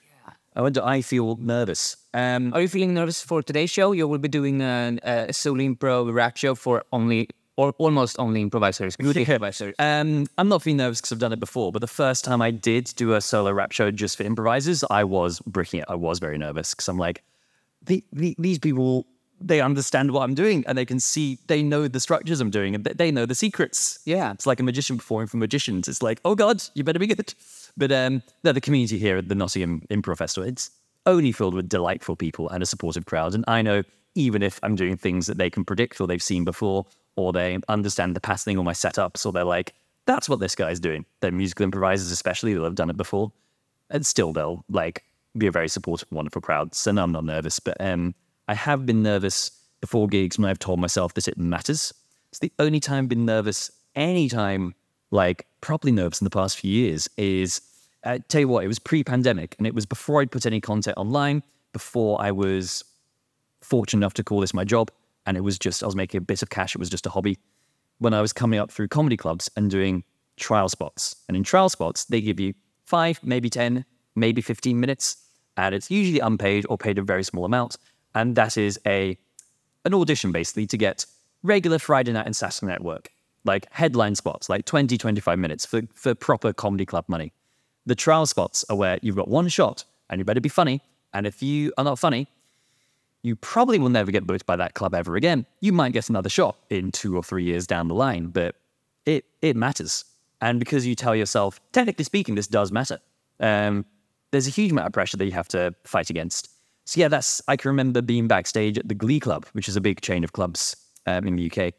[0.57, 1.97] I wonder, I feel nervous.
[2.15, 3.93] Um, Are you feeling nervous for today's show?
[3.93, 8.43] You will be doing a, a solo improv rap show for only or almost only
[8.43, 8.97] improvisers.
[8.97, 9.75] Good improvisers.
[9.79, 12.51] Um, I'm not feeling nervous because I've done it before, but the first time I
[12.51, 15.87] did do a solo rap show just for improvisers, I was bricking it.
[15.89, 17.23] I was very nervous because I'm like,
[17.83, 19.07] the, the, these people,
[19.41, 22.75] they understand what I'm doing and they can see, they know the structures I'm doing
[22.75, 24.01] and they- they know the secrets.
[24.05, 24.33] Yeah.
[24.33, 25.87] It's like a magician performing for magicians.
[25.87, 27.35] It's like, oh God, you better be good.
[27.77, 30.71] But um, no, the community here at the Nottingham Improv Festival, it's
[31.07, 33.35] only filled with delightful people and a supportive crowd.
[33.35, 33.83] And I know
[34.15, 36.87] even if I'm doing things that they can predict or they've seen before,
[37.17, 39.75] or they understand the patterning or my setups, or they're like,
[40.07, 41.05] that's what this guy's doing.
[41.21, 43.33] They're musical improvisers, especially, they'll have done it before.
[43.91, 45.05] And still they'll like
[45.37, 46.75] be a very supportive, wonderful crowd.
[46.75, 47.59] So I'm not nervous.
[47.61, 48.15] But um,
[48.49, 49.51] I have been nervous
[49.81, 51.93] before gigs when I've told myself that it matters.
[52.31, 54.75] It's the only time I've been nervous anytime,
[55.11, 57.61] like properly nervous in the past few years, is
[58.05, 60.97] uh, tell you what, it was pre-pandemic and it was before I'd put any content
[60.97, 62.85] online, before I was
[63.61, 64.91] fortunate enough to call this my job.
[65.27, 66.75] And it was just, I was making a bit of cash.
[66.75, 67.39] It was just a hobby.
[67.99, 70.05] When I was coming up through comedy clubs and doing
[70.37, 71.17] trial spots.
[71.29, 73.85] And in trial spots, they give you five, maybe 10,
[74.15, 75.17] maybe 15 minutes.
[75.57, 77.77] And it's usually unpaid or paid a very small amount.
[78.15, 79.17] And that is a
[79.85, 81.05] an audition basically to get
[81.43, 83.11] regular Friday night and Saturday night work,
[83.45, 87.33] like headline spots, like 20, 25 minutes for, for proper comedy club money.
[87.87, 90.81] The trial spots are where you've got one shot and you better be funny.
[91.13, 92.29] And if you are not funny,
[93.25, 95.47] you probably will never get booked by that club ever again.
[95.61, 98.55] You might get another shot in two or three years down the line, but
[99.07, 100.05] it it matters.
[100.43, 102.99] And because you tell yourself, technically speaking, this does matter.
[103.41, 103.87] Um,
[104.31, 106.51] there's a huge amount of pressure that you have to fight against.
[106.85, 109.81] So yeah, that's I can remember being backstage at the Glee Club, which is a
[109.81, 111.73] big chain of clubs um, in the UK,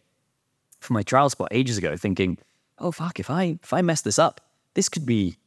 [0.79, 2.39] for my trial spot ages ago, thinking,
[2.79, 4.41] oh fuck, if I if I mess this up,
[4.73, 5.37] this could be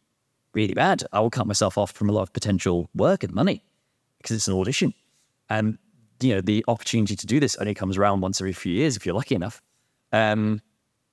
[0.52, 1.02] really bad.
[1.12, 3.64] I will cut myself off from a lot of potential work and money
[4.18, 4.94] because it's an audition.
[5.50, 5.78] And
[6.20, 9.06] you know, the opportunity to do this only comes around once every few years if
[9.06, 9.62] you're lucky enough.
[10.12, 10.60] Um,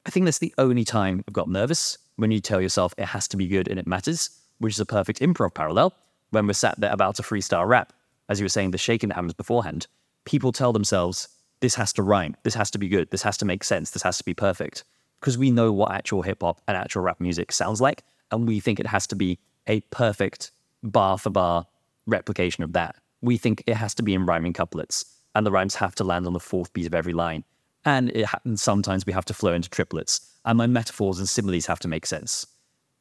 [0.05, 3.27] I think that's the only time I've got nervous when you tell yourself it has
[3.29, 5.93] to be good and it matters, which is a perfect improv parallel.
[6.29, 7.93] When we're sat there about to freestyle rap,
[8.29, 9.87] as you were saying, the shaking that happens beforehand,
[10.25, 11.27] people tell themselves,
[11.59, 14.03] this has to rhyme, this has to be good, this has to make sense, this
[14.03, 14.83] has to be perfect.
[15.19, 18.59] Because we know what actual hip hop and actual rap music sounds like, and we
[18.59, 20.51] think it has to be a perfect
[20.83, 21.67] bar for bar
[22.05, 22.95] replication of that.
[23.21, 26.27] We think it has to be in rhyming couplets, and the rhymes have to land
[26.27, 27.43] on the fourth beat of every line.
[27.83, 31.29] And it ha- and sometimes we have to flow into triplets, and my metaphors and
[31.29, 32.45] similes have to make sense.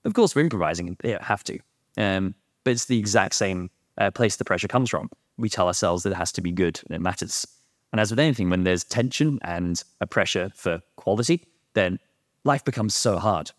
[0.05, 1.59] Of course, we're improvising, and yeah, have to.
[1.97, 5.11] Um, but it's the exact same uh, place the pressure comes from.
[5.37, 7.47] We tell ourselves that it has to be good and it matters.
[7.93, 11.99] And as with anything, when there's tension and a pressure for quality, then
[12.45, 13.51] life becomes so hard.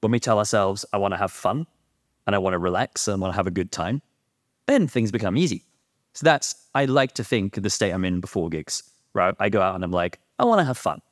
[0.00, 1.66] When we tell ourselves, I want to have fun
[2.26, 4.02] and I want to relax and I want to have a good time,
[4.66, 5.64] then things become easy.
[6.14, 9.34] So that's, I like to think, the state I'm in before gigs, right?
[9.38, 11.02] I go out and I'm like, I want to have fun.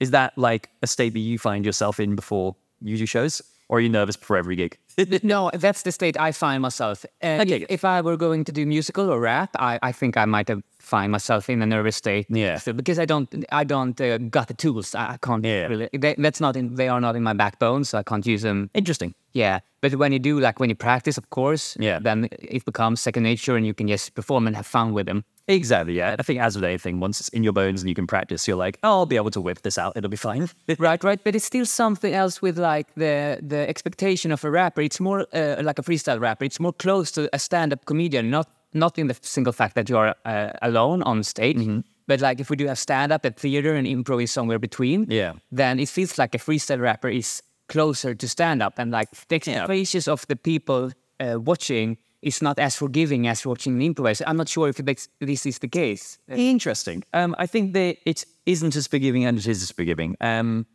[0.00, 3.42] Is that like a state that you find yourself in before you do shows?
[3.68, 4.78] Or are you nervous before every gig?
[5.22, 7.04] no, that's the state I find myself.
[7.22, 10.16] Uh, Okay, if, if I were going to do musical or rap, I, I think
[10.16, 12.26] I might have find myself in a nervous state.
[12.30, 12.56] Yeah.
[12.58, 14.94] So, because I don't I don't uh, got the tools.
[14.94, 15.66] I, I can't Yeah.
[15.68, 15.88] really.
[15.92, 16.74] They, that's not in.
[16.76, 18.70] They are not in my backbone, so I can't use them.
[18.74, 19.14] Interesting.
[19.34, 21.98] Yeah, but when you do, like when you practice, of course, Yeah.
[22.02, 25.24] then it becomes second nature, and you can just perform and have fun with them.
[25.48, 26.14] Exactly, yeah.
[26.18, 28.56] I think as with anything, once it's in your bones and you can practice, you're
[28.56, 29.96] like, oh, I'll be able to whip this out.
[29.96, 30.48] It'll be fine.
[30.78, 31.20] right, right.
[31.24, 34.82] But it's still something else with like the the expectation of a rapper.
[34.82, 36.44] It's more uh, like a freestyle rapper.
[36.44, 39.96] It's more close to a stand-up comedian, not not in the single fact that you
[39.96, 41.56] are uh, alone on stage.
[41.56, 41.80] Mm-hmm.
[42.06, 45.32] But like if we do have stand-up at theater and improv is somewhere between, Yeah.
[45.56, 50.08] then it feels like a freestyle rapper is closer to stand-up, and like the expectations
[50.08, 54.24] of the people uh, watching is not as forgiving as watching an improviser.
[54.26, 56.18] I'm not sure if this is the case.
[56.28, 57.04] Interesting.
[57.12, 60.16] Um, I think that it isn't as forgiving and it is as forgiving.
[60.20, 60.66] Um,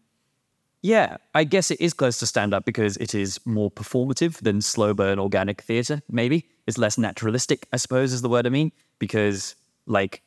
[0.82, 4.62] yeah, I guess it is close to stand up because it is more performative than
[4.62, 6.50] slow burn organic theatre, maybe.
[6.68, 10.22] It's less naturalistic, I suppose, is the word I mean, because like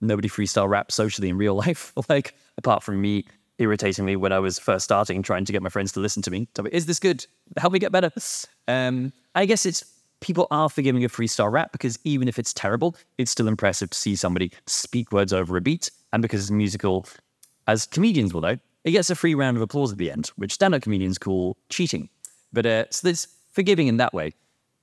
[0.00, 3.24] nobody freestyle raps socially in real life, like apart from me
[3.58, 6.48] irritatingly when I was first starting, trying to get my friends to listen to me.
[6.54, 7.24] Tell me, is this good?
[7.56, 8.10] Help me get better.
[8.66, 9.84] Um, I guess it's
[10.22, 13.98] people are forgiving a freestyle rap because even if it's terrible, it's still impressive to
[13.98, 15.90] see somebody speak words over a beat.
[16.14, 17.06] And because it's musical,
[17.66, 20.52] as comedians will know, it gets a free round of applause at the end, which
[20.52, 22.08] stand-up comedians call cheating.
[22.52, 24.32] But uh, so there's forgiving in that way.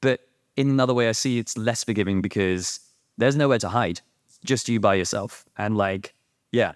[0.01, 0.21] But
[0.55, 2.79] in another way, I see it's less forgiving because
[3.17, 4.01] there's nowhere to hide.
[4.27, 5.45] It's just you by yourself.
[5.57, 6.13] And like,
[6.51, 6.73] yeah,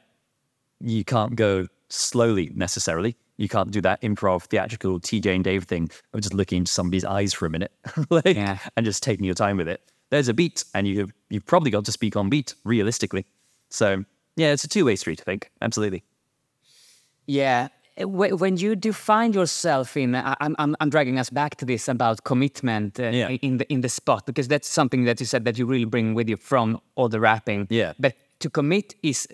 [0.80, 3.16] you can't go slowly necessarily.
[3.38, 7.04] You can't do that improv theatrical TJ and Dave thing of just looking into somebody's
[7.06, 7.72] eyes for a minute
[8.10, 8.60] like, Yeah.
[8.78, 9.82] and just taking your time with it.
[10.12, 13.26] There's a beat, and you've you've probably got to speak on beat realistically.
[13.70, 15.20] So yeah, it's a two way street.
[15.22, 16.04] I think absolutely.
[17.26, 17.70] Yeah.
[17.98, 23.00] When you define yourself in, I'm, I'm, I'm dragging us back to this about commitment
[23.00, 23.30] uh, Yeah.
[23.30, 26.16] in the in the spot because that's something that you said that you really bring
[26.16, 27.68] with you from all the rapping.
[27.70, 27.94] Yeah.
[28.00, 29.28] But to commit is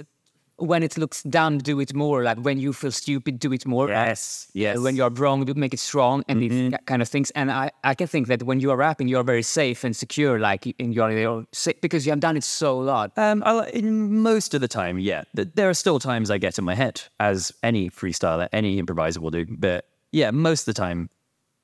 [0.59, 2.23] when it looks dumb, do it more.
[2.23, 3.87] Like when you feel stupid, do it more.
[3.89, 4.77] Yes, yes.
[4.79, 6.69] When you're wrong, do make it strong and these Mm-hmm.
[6.71, 7.31] ki- kind of things.
[7.31, 10.39] And I, I can think that when you are rapping, you're very safe and secure,
[10.39, 11.45] like in your, your
[11.81, 13.11] because you have done it so a lot.
[13.17, 15.23] Um, I, in most of the time, yeah.
[15.33, 19.31] There are still times I get in my head, as any freestyler, any improviser will
[19.31, 19.45] do.
[19.49, 21.09] But yeah, most of the time,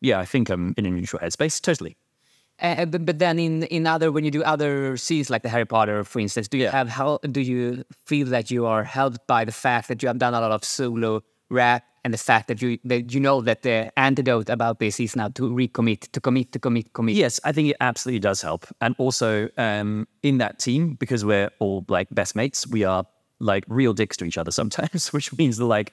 [0.01, 1.61] yeah, I think I'm in a neutral headspace.
[1.61, 1.95] Totally.
[2.61, 5.65] Uh, but, but then in, in other when you do other scenes like the Harry
[5.65, 6.71] Potter, for instance, do you Yeah.
[6.71, 10.17] have how do you feel that you are helped by the fact that you have
[10.19, 13.63] done a lot of solo rap and the fact that you that you know that
[13.63, 17.15] the antidote about this is now to recommit, to commit, to commit, commit.
[17.15, 18.65] Yes, I think it absolutely does help.
[18.79, 23.03] And also, um, in that team, because we're all like best mates, we are
[23.39, 25.91] like real dicks to each other sometimes, which means that like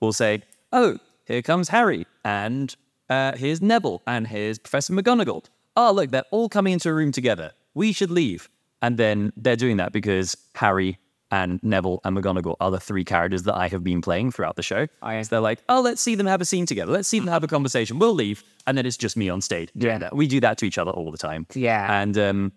[0.00, 2.76] we'll say, "Oh, here comes Harry, and
[3.10, 5.44] uh, here's Neville, and here's Professor McGonagall.
[5.76, 7.52] Oh, look, they're all coming into a room together.
[7.74, 8.48] We should leave."
[8.82, 10.98] And then they're doing that because Harry
[11.30, 14.62] and Neville and McGonagall are the three characters that I have been playing throughout the
[14.62, 14.86] show.
[15.02, 15.22] yeah.
[15.22, 16.92] So they're like, "Oh, let's see them have a scene together.
[16.92, 17.98] Let's see them have a conversation.
[17.98, 19.70] We'll leave." And then it's just me on stage.
[19.74, 19.98] Yeah.
[19.98, 20.14] that.
[20.14, 21.46] We do that to each other all the time.
[21.54, 22.00] Yeah.
[22.00, 22.52] And um,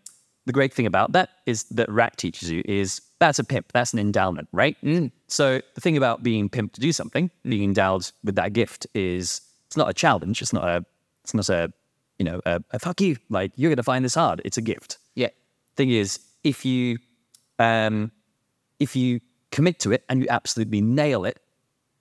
[0.45, 3.93] the great thing about that is that Rack teaches you is that's a pimp, that's
[3.93, 4.77] an endowment, right?
[5.27, 9.41] So the thing about being pimped to do something, being endowed with that gift, is
[9.65, 10.41] it's not a challenge.
[10.41, 10.86] It's not a,
[11.23, 11.73] it's not a,
[12.19, 13.17] you know, a, a fuck you.
[13.30, 14.41] Like you're gonna find this hard.
[14.45, 14.97] It's a gift.
[15.15, 15.30] Yeah.
[15.75, 16.97] Thing is, if you,
[17.60, 18.12] um,
[18.80, 19.19] if you
[19.51, 21.39] commit to it and you absolutely nail it,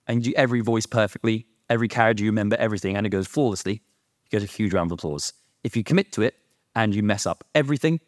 [0.07, 3.73] and you do every voice perfectly, every character you remember everything, and it goes flawlessly,
[3.73, 5.33] you get a huge round of applause.
[5.63, 6.35] If you commit to it
[6.75, 7.99] and you mess up everything,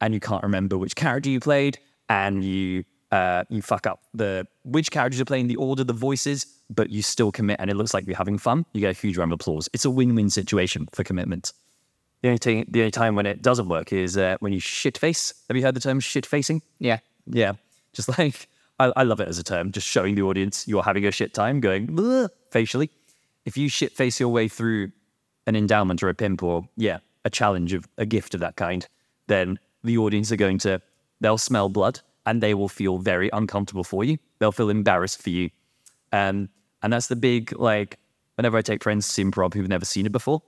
[0.00, 4.46] and you can't remember which character you played, and you uh, you fuck up the
[4.64, 7.94] which characters you're playing, the order, the voices, but you still commit, and it looks
[7.94, 9.68] like you're having fun, you get a huge round of applause.
[9.72, 11.52] It's a win-win situation for commitment.
[12.22, 14.98] The only, thing, the only time when it doesn't work is uh, when you shit
[14.98, 15.34] face.
[15.48, 16.62] Have you heard the term shit facing?
[16.78, 16.98] Yeah.
[17.26, 17.52] Yeah.
[17.92, 18.48] Just like,
[18.80, 21.34] I, I love it as a term, just showing the audience you're having a shit
[21.34, 22.90] time, going facially.
[23.44, 24.90] If you shit face your way through
[25.46, 28.86] an endowment or a pimp or, yeah, a challenge of a gift of that kind,
[29.28, 30.82] then the audience are going to,
[31.20, 34.18] they'll smell blood and they will feel very uncomfortable for you.
[34.38, 35.50] They'll feel embarrassed for you.
[36.12, 36.48] Um,
[36.82, 37.98] and that's the big, like,
[38.34, 40.42] whenever I take friends to improv who've never seen it before,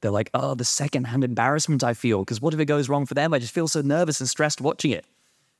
[0.00, 2.20] they're like, oh, the secondhand embarrassment I feel.
[2.20, 3.34] Because what if it goes wrong for them?
[3.34, 5.04] I just feel so nervous and stressed watching it.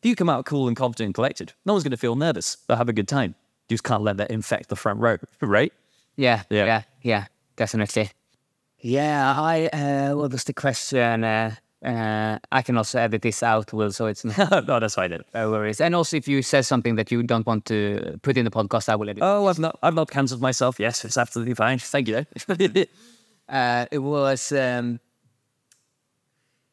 [0.02, 2.56] If you come out cool and confident and collected, no one's going to feel nervous.
[2.66, 3.34] They'll have a good time.
[3.68, 5.72] You just can't let that infect the front row, right?
[6.16, 6.64] Yeah, Yeah.
[6.66, 7.24] yeah, yeah,
[7.56, 8.10] definitely.
[8.80, 9.66] Yeah, I.
[9.66, 11.24] Uh, what was the question?
[11.24, 15.10] Uh, uh, I can also edit this out, Will, so it's no no, that's fine.
[15.10, 15.22] Then.
[15.50, 15.80] worries.
[15.80, 18.88] And also, if you say something that you don't want to put in the podcast,
[18.88, 19.22] I will edit.
[19.22, 20.80] Oh, I've not, I've not cancelled myself.
[20.80, 21.78] Yes, it's absolutely fine.
[21.78, 22.26] Thank you.
[23.48, 24.52] Uh, it was.
[24.52, 25.00] Um,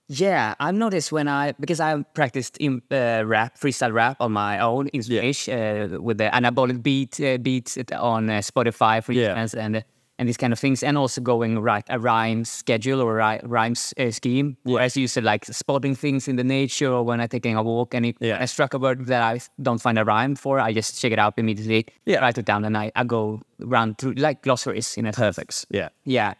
[0.08, 4.60] yeah, I've noticed when I because I practiced in uh, rap, freestyle rap on my
[4.60, 9.42] own in Swedish uh, with the anabolic beat uh, beats on uh, Spotify, for Yeah.
[9.42, 9.84] instance, and
[10.18, 13.74] and these kind of things, and also going right a rhyme schedule or a rhyme
[14.00, 14.56] uh, scheme.
[14.64, 17.94] Whereas you said like spotting things in the nature or when I'm taking a walk,
[17.94, 18.38] and if Yeah.
[18.42, 21.20] I struck a word that I don't find a rhyme for, I just check it
[21.20, 22.20] out immediately, Yeah.
[22.22, 25.66] write it down, and I, I go run through like glossaries in a Perfect.
[25.70, 25.90] Yeah.
[26.06, 26.34] yeah.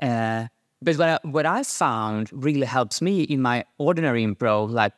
[0.00, 0.46] Uh,
[0.82, 4.92] but what I, what I found really helps me in my ordinary improv, like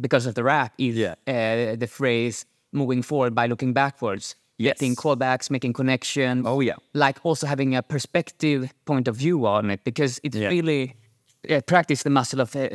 [0.00, 1.14] because of the rap, is Yeah.
[1.26, 4.36] uh, the phrase moving forward by looking backwards.
[4.58, 4.74] Yes.
[4.78, 6.46] Getting callbacks, making connection.
[6.46, 6.74] Oh, yeah.
[6.92, 10.48] Like also having a perspective point of view on it because it's Yeah.
[10.48, 10.94] really
[11.50, 12.68] uh, practice the muscle of uh,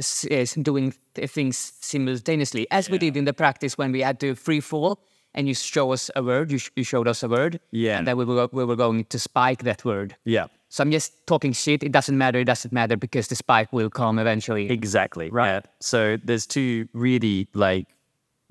[0.61, 4.59] doing th- things simultaneously, as we did in the practice when we had to free
[4.59, 4.99] fall
[5.33, 7.97] and you show us a word, you, sh- you showed us a word, Yeah.
[7.97, 10.15] and then we were, we were going to spike that word.
[10.25, 10.47] Yeah.
[10.69, 11.81] So I'm just talking shit.
[11.83, 12.39] It doesn't matter.
[12.39, 14.69] It doesn't matter because the spike will come eventually.
[14.69, 15.29] Exactly.
[15.31, 15.65] Right.
[15.79, 17.87] so there's two really like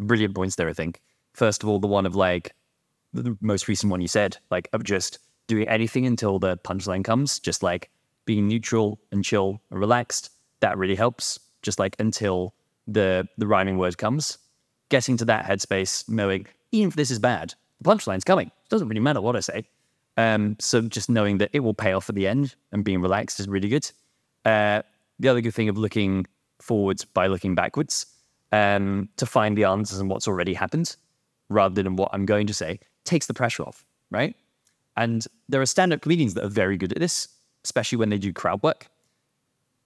[0.01, 1.01] brilliant points there, I think.
[1.35, 2.53] First of all, the one of like
[3.13, 7.39] the, most recent one you said, like of just doing anything until the punchline comes,
[7.39, 7.91] just like
[8.25, 10.31] being neutral and chill and relaxed.
[10.61, 11.39] That really helps.
[11.63, 12.55] Just like until
[12.87, 14.39] the the rhyming word comes,
[14.89, 18.49] getting to that headspace, knowing even if this is bad, the punchline's coming.
[18.49, 19.69] It doesn't really matter what I say.
[20.17, 23.39] Um, so just knowing that it will pay off at the end and being relaxed
[23.39, 23.91] is really good.
[24.45, 24.83] Uh,
[25.19, 26.27] the other good thing of looking
[26.61, 28.07] forwards by looking backwards
[28.53, 30.97] um, to find the answers and what's already happened
[31.49, 34.37] rather than what I'm going to say takes the pressure off, right?
[34.97, 37.29] And there are stand up comedians that are very good at this,
[37.65, 38.89] especially when they do crowd work.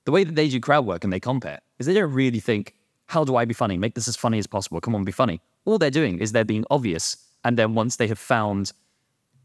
[0.05, 2.75] The way that they do crowd work and they compare is they don't really think,
[3.07, 3.77] how do I be funny?
[3.77, 4.81] Make this as funny as possible.
[4.81, 5.41] Come on, be funny.
[5.65, 7.17] All they're doing is they're being obvious.
[7.45, 8.73] And then once they have found,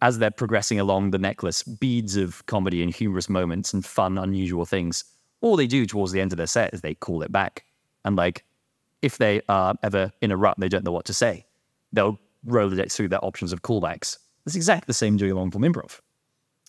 [0.01, 4.65] as they're progressing along the necklace, beads of comedy and humorous moments and fun, unusual
[4.65, 5.03] things,
[5.41, 7.65] all they do towards the end of their set is they call it back.
[8.05, 8.43] And like,
[9.01, 11.45] if they are ever in a rut, they don't know what to say,
[11.93, 14.17] they'll Rolodex through their options of callbacks.
[14.45, 15.99] It's exactly the same doing long form improv.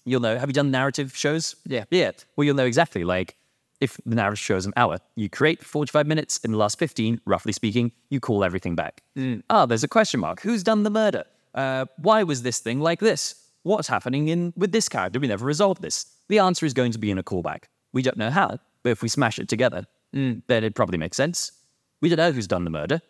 [0.04, 1.54] You'll know, have you done narrative shows?
[1.66, 1.84] Yeah.
[1.90, 2.12] Yeah.
[2.36, 3.04] Well, you'll know exactly.
[3.04, 3.36] Like,
[3.80, 6.38] if the narrative show is an hour, you create 45 minutes.
[6.38, 9.02] In the last 15, roughly speaking, you call everything back.
[9.50, 10.40] Ah, there's a question mark.
[10.40, 11.24] Who's done the murder?
[11.54, 13.34] Uh, why was this thing like this?
[13.62, 15.20] What's happening in with this character?
[15.20, 16.06] We never resolved this.
[16.28, 17.64] The answer is going to be in a callback.
[17.92, 21.52] We don't know how, but if we smash it together, then it probably makes sense.
[22.00, 23.00] We don't know who's done the murder.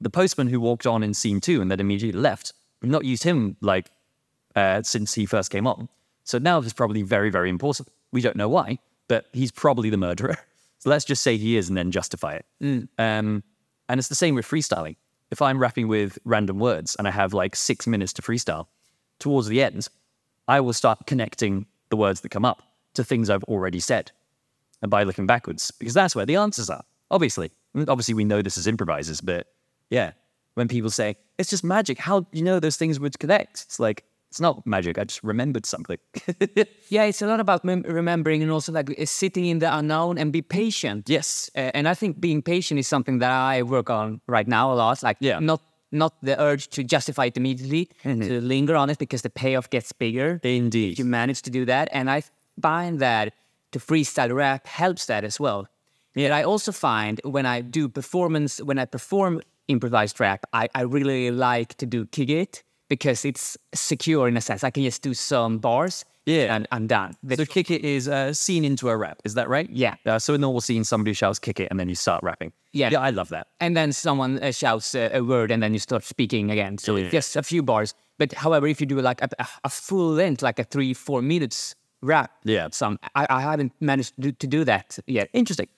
[0.00, 3.22] The postman who walked on in scene two and then immediately left, we've not used
[3.22, 3.90] him like
[4.56, 5.88] uh, since he first came on.
[6.24, 7.88] So now he's probably very, very important.
[8.12, 10.38] We don't know why, but he's probably the murderer.
[10.80, 12.46] So let's just say he is and then justify it.
[12.98, 13.42] Um,
[13.90, 14.96] and it's the same with freestyling.
[15.30, 18.66] If I'm rapping with random words and I have like six minutes to freestyle,
[19.18, 19.88] towards the end,
[20.48, 22.62] I will start connecting the words that come up
[22.94, 24.10] to things I've already said.
[24.80, 26.84] And by looking backwards, because that's where the answers are.
[27.10, 27.50] Obviously.
[27.76, 29.48] Obviously, we know this as improvisers, but
[29.90, 30.12] yeah,
[30.54, 33.62] when people say, it's just magic, how do you know those things would connect?
[33.62, 34.96] It's like, it's not magic.
[34.98, 35.98] I just remembered something.
[36.88, 40.18] Yeah, it's a lot about mem- remembering and also like uh, sitting in the unknown
[40.18, 41.08] and be patient.
[41.08, 41.50] yes.
[41.56, 44.74] Uh, and I think being patient is something that I work on right now a
[44.74, 45.02] lot.
[45.02, 45.38] Like, Yeah.
[45.40, 45.60] not
[45.92, 49.92] not the urge to justify it immediately, to linger on it because the payoff gets
[49.92, 50.38] bigger.
[50.44, 50.98] Indeed.
[51.00, 52.22] You manage to do that, and I
[52.62, 53.32] find that
[53.72, 55.66] to freestyle rap helps that as well.
[56.14, 60.82] Yet I also find when I do performance, when I perform improvised rap, I, I
[60.82, 64.64] really like to do kick it because it's secure in a sense.
[64.64, 66.54] I can just do some bars, Yeah.
[66.54, 67.14] and I'm done.
[67.22, 69.18] The- So kick it is uh, scene into a rap.
[69.24, 69.68] Is that right?
[69.70, 69.94] Yeah.
[70.04, 72.52] Uh, so in normal scene, somebody shouts kick it and then you start rapping.
[72.72, 72.90] Yeah.
[72.90, 73.46] Yeah, I love that.
[73.60, 76.78] and then someone uh, shouts uh, a word and then you start speaking again.
[76.78, 77.10] So Yeah.
[77.10, 77.94] just a few bars.
[78.18, 81.22] But however, if you do like a, a, a full length, like a three, four
[81.22, 82.68] minutes rap, Yeah.
[82.72, 85.28] some I, I haven't managed to do, to do that yet.
[85.32, 85.68] Interesting.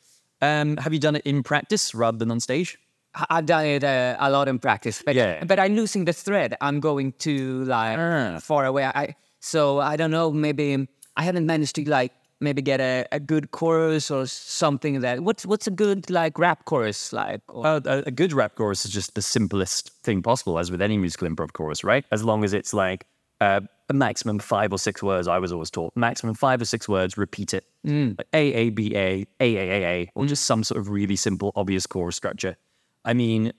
[0.41, 2.79] Um, have you done it in practice rather than on stage?
[3.15, 5.45] I've done it uh, a lot in practice, but Yeah.
[5.45, 6.57] but I'm losing the thread.
[6.61, 8.39] I'm going too like Ah.
[8.41, 8.85] far away.
[8.85, 10.31] I so I don't know.
[10.31, 15.21] Maybe I haven't managed to like maybe get a, a good chorus or something that.
[15.21, 17.41] What's what's a good like rap chorus like?
[17.49, 20.81] Or, Uh, a, a good rap chorus is just the simplest thing possible, as with
[20.83, 22.05] any musical improv chorus, right?
[22.11, 23.07] As long as it's like
[23.41, 25.93] uh, a maximum five or six words, I was always taught.
[25.97, 27.65] Maximum five or six words, repeat it.
[27.85, 31.17] Like A, A, B, A, A, A, A, A, or just some sort of really
[31.17, 32.57] simple, obvious chorus structure.
[33.05, 33.53] I mean,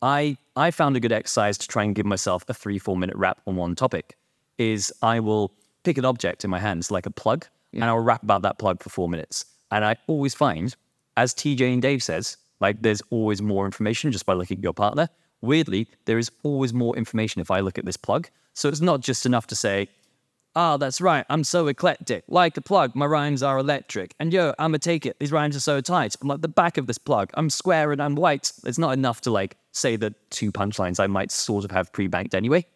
[0.00, 3.16] I I found a good exercise to try and give myself a three, four minute
[3.16, 4.16] rap on one topic
[4.58, 5.52] is I will
[5.82, 8.82] pick an object in my hands like a plug and I'll rap about that plug
[8.82, 9.46] for four minutes.
[9.70, 10.76] And I always find,
[11.16, 14.74] as TJ and Dave says, like there's always more information just by looking at your
[14.74, 15.08] partner.
[15.40, 18.28] Weirdly, there is always more information if I look at this plug.
[18.54, 19.88] So it's not just enough to say,
[20.54, 21.24] Ah, that's right.
[21.30, 22.24] I'm so eclectic.
[22.28, 24.14] Like a plug, my rhymes are electric.
[24.20, 25.18] And yo, I'ma take it.
[25.18, 26.14] These rhymes are so tight.
[26.20, 27.30] I'm like the back of this plug.
[27.34, 28.52] I'm square and I'm white.
[28.64, 32.34] It's not enough to like say the two punchlines I might sort of have pre-banked
[32.34, 32.66] anyway.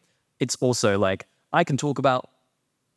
[0.40, 2.30] It's also like I can talk about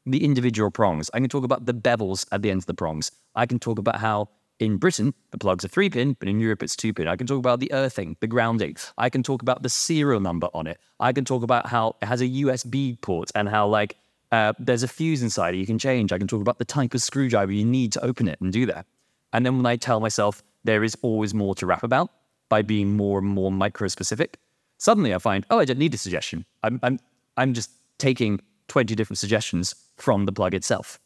[0.06, 1.10] the individual prongs.
[1.14, 3.12] I can talk about the bevels at the ends of the prongs.
[3.36, 6.64] I can talk about how in Britain the plugs are three pin, but in Europe
[6.64, 7.10] it's two pin.
[7.10, 8.78] I can talk about the earthing, the grounding.
[8.98, 10.80] I can talk about the serial number on it.
[11.02, 13.98] I can talk about how it has a USB port and how like
[14.32, 16.12] uh, there's a fuse inside it you can change.
[16.12, 18.66] I can talk about the type of screwdriver you need to open it and do
[18.68, 18.86] that.
[19.34, 22.10] And then when I tell myself there is always more to rap about
[22.50, 24.38] by being more and more micro specific,
[24.78, 26.46] suddenly I find, oh, I don't need a suggestion.
[26.64, 27.00] I'm, I'm,
[27.38, 31.00] I'm just taking 20 different suggestions from the plug itself.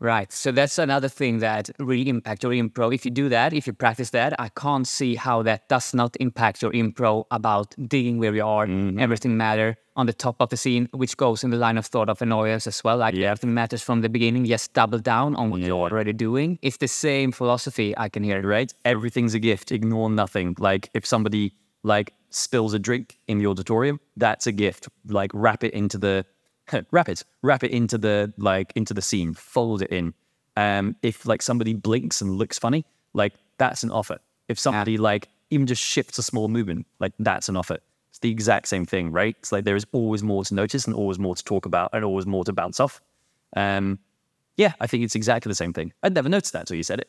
[0.00, 0.30] Right.
[0.32, 2.94] So that's another thing that really impact your improv.
[2.94, 6.16] If you do that, if you practice that, I can't see how that does not
[6.18, 8.66] impact your improv about digging where you are,
[8.98, 12.08] everything matter on the top of the scene, which goes in the line of thought
[12.08, 12.96] of annoyance as well.
[12.98, 13.30] Like Yeah.
[13.30, 14.44] everything matters from the beginning.
[14.44, 16.58] Just double down on what you're already doing.
[16.62, 18.38] It's the same philosophy I can hear.
[18.40, 18.44] It.
[18.44, 18.72] Right?
[18.84, 19.70] Everything's a gift.
[19.72, 20.56] Ignore nothing.
[20.58, 21.52] Like if somebody
[21.84, 24.88] like spills a drink in the auditorium, that's a gift.
[25.06, 26.24] Like wrap it into the
[26.90, 30.14] wrap it, wrap it into the like into the scene, fold it in.
[30.56, 34.18] Um, if like somebody blinks and looks funny, like that's an offer.
[34.48, 37.78] If somebody like even just shifts a small movement, like that's an offer.
[38.14, 39.34] It's the exact same thing, right?
[39.40, 42.04] It's like there is always more to notice and always more to talk about and
[42.04, 43.02] always more to bounce off.
[43.56, 43.98] Um,
[44.56, 45.92] yeah, I think it's exactly the same thing.
[46.00, 47.08] I'd never noticed that until you said it.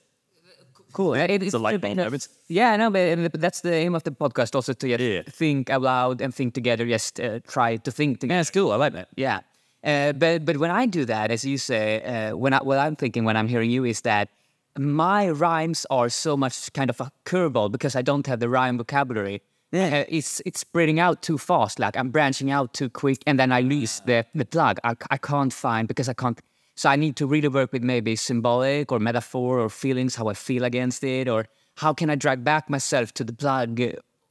[0.94, 1.14] Cool.
[1.14, 2.28] It, It's a light bulb moment.
[2.48, 5.22] Yeah, no, but, but that's the aim of the podcast also to just Yeah.
[5.30, 6.88] think out loud and think together.
[6.88, 8.38] Just uh, try to think together.
[8.38, 8.72] Yeah, it's cool.
[8.72, 9.10] I like that.
[9.16, 9.42] Yeah.
[9.84, 12.96] Uh, but but when I do that, as you say, uh, when I, what I'm
[12.96, 14.30] thinking when I'm hearing you is that
[14.76, 18.78] my rhymes are so much kind of a curveball because I don't have the rhyme
[18.80, 19.44] vocabulary.
[19.76, 21.80] Uh, it's it's spreading out too fast.
[21.80, 24.80] Like I'm branching out too quick, and then I lose the the plug.
[24.84, 26.40] I, I can't find because I can't.
[26.76, 30.34] So I need to really work with maybe symbolic or metaphor or feelings, how I
[30.34, 31.46] feel against it, or
[31.76, 33.82] how can I drag back myself to the plug,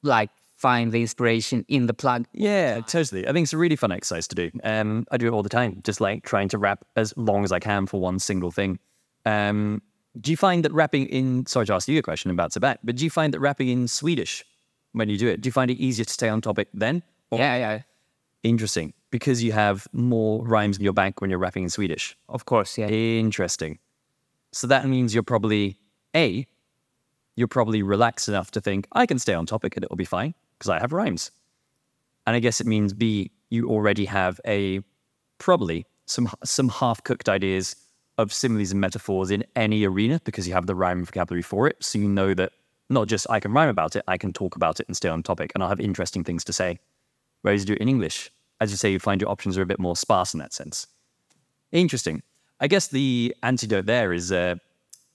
[0.02, 2.26] like find the inspiration in the plug.
[2.32, 3.26] Yeah, totally.
[3.26, 4.50] I think it's a really fun exercise to do.
[4.62, 7.52] Um, I do it all the time, just like trying to rap as long as
[7.52, 8.78] I can for one single thing.
[9.26, 9.82] Um,
[10.18, 12.96] do you find that rapping in, sorry to ask you a question about Tibet, but
[12.96, 14.44] do you find that rapping in Swedish
[14.94, 17.02] when you do it, do you find it easier to stay on topic then?
[17.30, 17.82] Or Yeah, yeah,
[18.42, 18.92] Interesting.
[19.10, 22.16] Because you have more rhymes in your bank when you're rapping in Swedish.
[22.28, 22.88] of course, yeah.
[22.88, 23.78] Interesting.
[24.52, 25.78] So that means you're probably
[26.14, 26.46] A,
[27.36, 30.34] you're probably relaxed enough to think, I can stay on topic and it'll be fine
[30.58, 31.30] because I have rhymes.
[32.26, 34.80] And I guess it means B, you already have a
[35.38, 37.76] probably some some half-cooked ideas
[38.18, 41.76] of similes and metaphors in any arena because you have the rhyme vocabulary for it.
[41.80, 42.52] So you know that
[42.90, 45.22] not just I can rhyme about it, I can talk about it and stay on
[45.22, 46.78] topic and I'll have interesting things to say.
[47.42, 48.30] Whereas you do it in English,
[48.60, 50.86] as you say, you find your options are a bit more sparse in that sense.
[51.72, 52.22] Interesting.
[52.60, 54.56] I guess the antidote there is uh,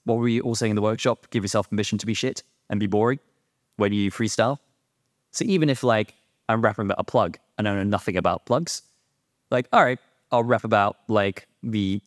[0.03, 1.27] what were we all saying in the workshop?
[1.31, 3.19] Give yourself permission to be shit and be boring
[3.77, 4.59] when you freestyle.
[5.31, 6.13] So even if like
[6.47, 8.81] I'm rapping about a plug and I know nothing about plugs,
[9.51, 9.99] like all right,
[10.31, 12.01] I'll rap about like the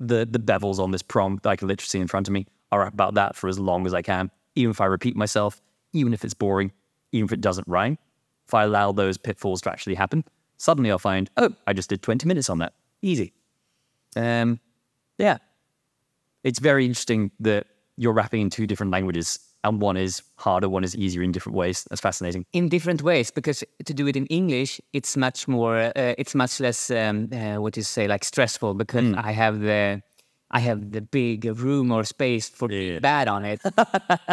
[0.00, 2.46] the the bevels on this prompt that I can literally see in front of me.
[2.70, 5.60] I'll rap about that for as long as I can, even if I repeat myself,
[5.92, 6.72] even if it's boring,
[7.12, 7.98] even if it doesn't rhyme.
[8.46, 10.24] If I allow those pitfalls to actually happen,
[10.56, 12.72] suddenly I'll find, oh, I just did 20 minutes on that.
[13.02, 13.32] Easy.
[14.16, 14.60] Um,
[15.18, 15.38] yeah.
[16.44, 20.82] It's very interesting that you're rapping in two different languages and one is harder, one
[20.82, 21.84] is easier in different ways.
[21.88, 22.44] That's fascinating.
[22.52, 26.58] in different ways because to do it in English, it's much more, uh, it's much
[26.58, 29.14] less, um, uh, what do you say, like stressful because Hmm.
[29.16, 30.02] I have the,
[30.52, 32.98] I have the big room or space for Yeah.
[33.00, 33.60] bad on it.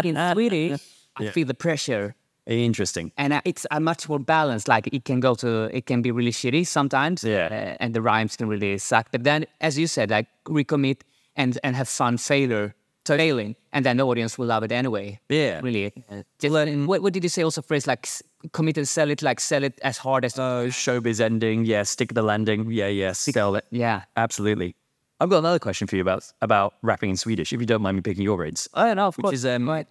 [0.03, 0.79] in Swedish,
[1.17, 2.15] I feel the pressure,
[2.45, 3.11] Interesting.
[3.17, 4.67] and uh, it's a much more balanced.
[4.67, 7.47] Like it can go to, it can be really shitty sometimes, Yeah.
[7.51, 9.07] uh, and the rhymes can really suck.
[9.11, 11.01] But then, as you said, like recommit
[11.35, 12.73] and and have fun failure.
[13.05, 15.19] Failing, and then the audience will love it anyway.
[15.29, 15.61] Yeah.
[15.63, 15.91] really.
[16.11, 16.53] Uh, just,
[16.85, 17.41] what, what did you say?
[17.43, 20.37] Also, phrase like s- commit and sell it, like sell it as hard as.
[20.37, 21.65] Oh, showbiz ending.
[21.65, 22.69] Yeah, stick the landing.
[22.69, 23.65] Yeah, yeah, stick, sell it.
[23.71, 24.03] yeah.
[24.15, 24.75] Absolutely.
[25.19, 27.95] I've got another question for you about about rapping in Swedish, if you don't mind
[27.97, 28.69] me picking your braids.
[28.73, 29.33] Oh no, of Which course.
[29.35, 29.87] is um, Right.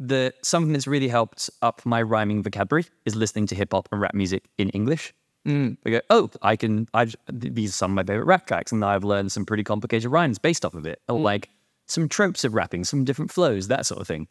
[0.00, 4.00] the something that's really helped up my rhyming vocabulary is listening to hip hop and
[4.00, 5.12] rap music in English.
[5.46, 5.76] Mm.
[5.86, 6.88] I go, oh, I can.
[6.94, 10.10] I these are some of my favorite rap tracks, and I've learned some pretty complicated
[10.10, 11.48] rhymes based off of it, or like
[11.86, 14.28] some tropes of rapping, some different flows, that sort of thing.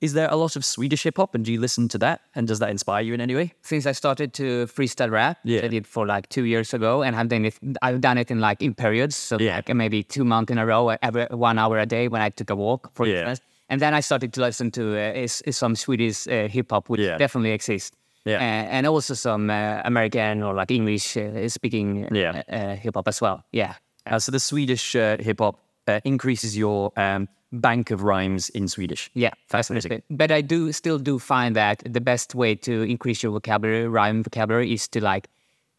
[0.00, 2.22] Is there a lot of Swedish hip hop, and do you listen to that?
[2.34, 3.52] And does that inspire you in any way?
[3.62, 5.60] Since I started to freestyle rap, Yeah.
[5.64, 7.58] I did for like two years ago, and I've done it.
[7.82, 9.56] I've done it in like in periods, so Yeah.
[9.56, 12.48] like maybe two months in a row, every one hour a day when I took
[12.50, 13.28] a walk, for Yeah.
[13.28, 13.40] instance.
[13.68, 17.18] And then I started to listen to uh, some Swedish uh, hip hop, which Yeah.
[17.18, 17.94] definitely exists.
[18.24, 18.36] Yeah.
[18.38, 22.42] Uh, and also some uh, American or like English uh, speaking Yeah.
[22.48, 23.44] uh, uh, hip hop as well.
[23.52, 23.74] Yeah.
[24.06, 25.56] Uh, so the Swedish uh, hip hop
[25.88, 29.10] uh, increases your um, bank of rhymes in Swedish.
[29.14, 30.02] Yeah, Fascinating.
[30.10, 34.22] But I do still do find that the best way to increase your vocabulary, rhyme
[34.22, 35.28] vocabulary, is to like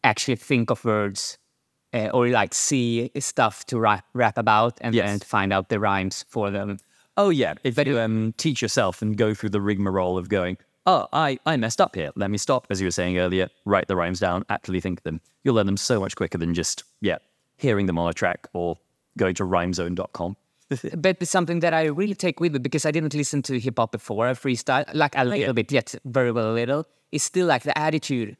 [0.04, 1.38] actually think of words
[1.94, 5.08] uh, or like see stuff to rap, rap about and Yes.
[5.08, 6.78] then find out the rhymes for them.
[7.16, 10.56] Oh yeah, if you um, teach yourself and go through the rigmarole of going,
[10.86, 12.10] oh, I, I messed up here.
[12.16, 13.48] Let me stop, as you were saying earlier.
[13.66, 14.44] Write the rhymes down.
[14.48, 15.20] Actually think them.
[15.44, 17.18] You'll learn them so much quicker than just yeah
[17.58, 18.78] hearing them on a track or
[19.18, 20.36] going to rhymezone.com.
[20.96, 23.78] but it's something that I really take with me because I didn't listen to hip
[23.78, 24.26] hop before.
[24.28, 26.86] I freestyle like a little bit, yet very well a little.
[27.10, 28.36] It's still like the attitude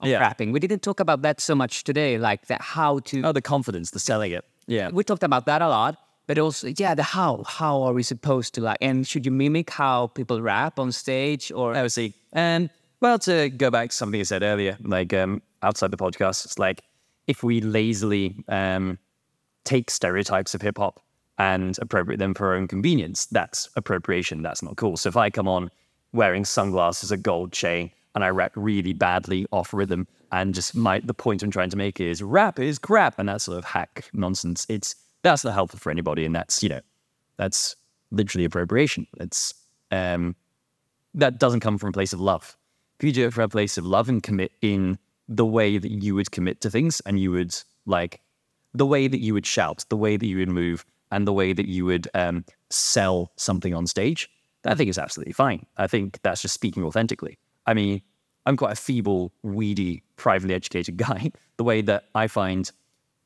[0.00, 0.20] of Yeah.
[0.20, 0.52] rapping.
[0.52, 3.22] We didn't talk about that so much today, like the how to.
[3.22, 4.44] Oh, the confidence, the selling it.
[4.66, 4.90] Yeah.
[4.92, 5.96] we talked about that a lot
[6.28, 9.68] but also yeah the how how are we supposed to like and should you mimic
[9.70, 12.14] how people rap on stage or I see.
[12.32, 12.70] And
[13.00, 16.60] well, to go back to something you said earlier, like um, outside the podcast, it's
[16.60, 16.82] like
[17.26, 18.98] if we lazily um,
[19.64, 21.00] take stereotypes of hip hop
[21.38, 24.42] and appropriate them for our own convenience, that's appropriation.
[24.42, 24.96] That's not cool.
[24.96, 25.70] So if I come on
[26.12, 30.06] wearing sunglasses, a gold chain, and I rap really badly off rhythm.
[30.30, 33.40] And just my the point I'm trying to make is rap is crap, and that
[33.40, 34.66] sort of hack nonsense.
[34.68, 36.80] It's that's not helpful for anybody, and that's you know
[37.36, 37.76] that's
[38.10, 39.06] literally appropriation.
[39.18, 39.54] It's
[39.90, 40.34] um,
[41.14, 42.56] that doesn't come from a place of love.
[42.98, 45.90] If you do it from a place of love and commit in the way that
[45.90, 47.54] you would commit to things, and you would
[47.84, 48.20] like
[48.74, 51.52] the way that you would shout, the way that you would move, and the way
[51.52, 54.28] that you would um, sell something on stage,
[54.64, 55.66] I think is absolutely fine.
[55.76, 57.38] I think that's just speaking authentically.
[57.66, 58.02] I mean,
[58.46, 61.30] I'm quite a feeble, weedy, privately educated guy.
[61.58, 62.68] The way that I find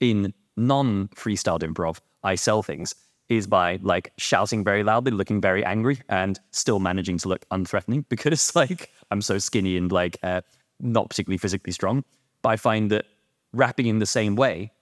[0.00, 2.94] in non freestyled improv, I sell things
[3.28, 8.04] is by like shouting very loudly, looking very angry, and still managing to look unthreatening
[8.08, 10.42] because like I'm so skinny and like uh,
[10.80, 12.04] not particularly physically strong.
[12.42, 13.06] But I find that
[13.52, 14.72] rapping in the same way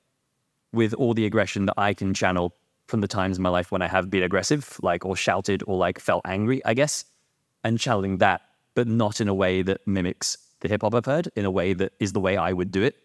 [0.72, 2.54] with all the aggression that I can channel
[2.86, 5.76] from the times in my life when I have been aggressive, like or shouted or
[5.76, 7.04] like felt angry, I guess,
[7.62, 8.42] and channeling that,
[8.74, 11.72] but not in a way that mimics the hip hop I've heard, in a way
[11.74, 12.96] that is the way I would do it.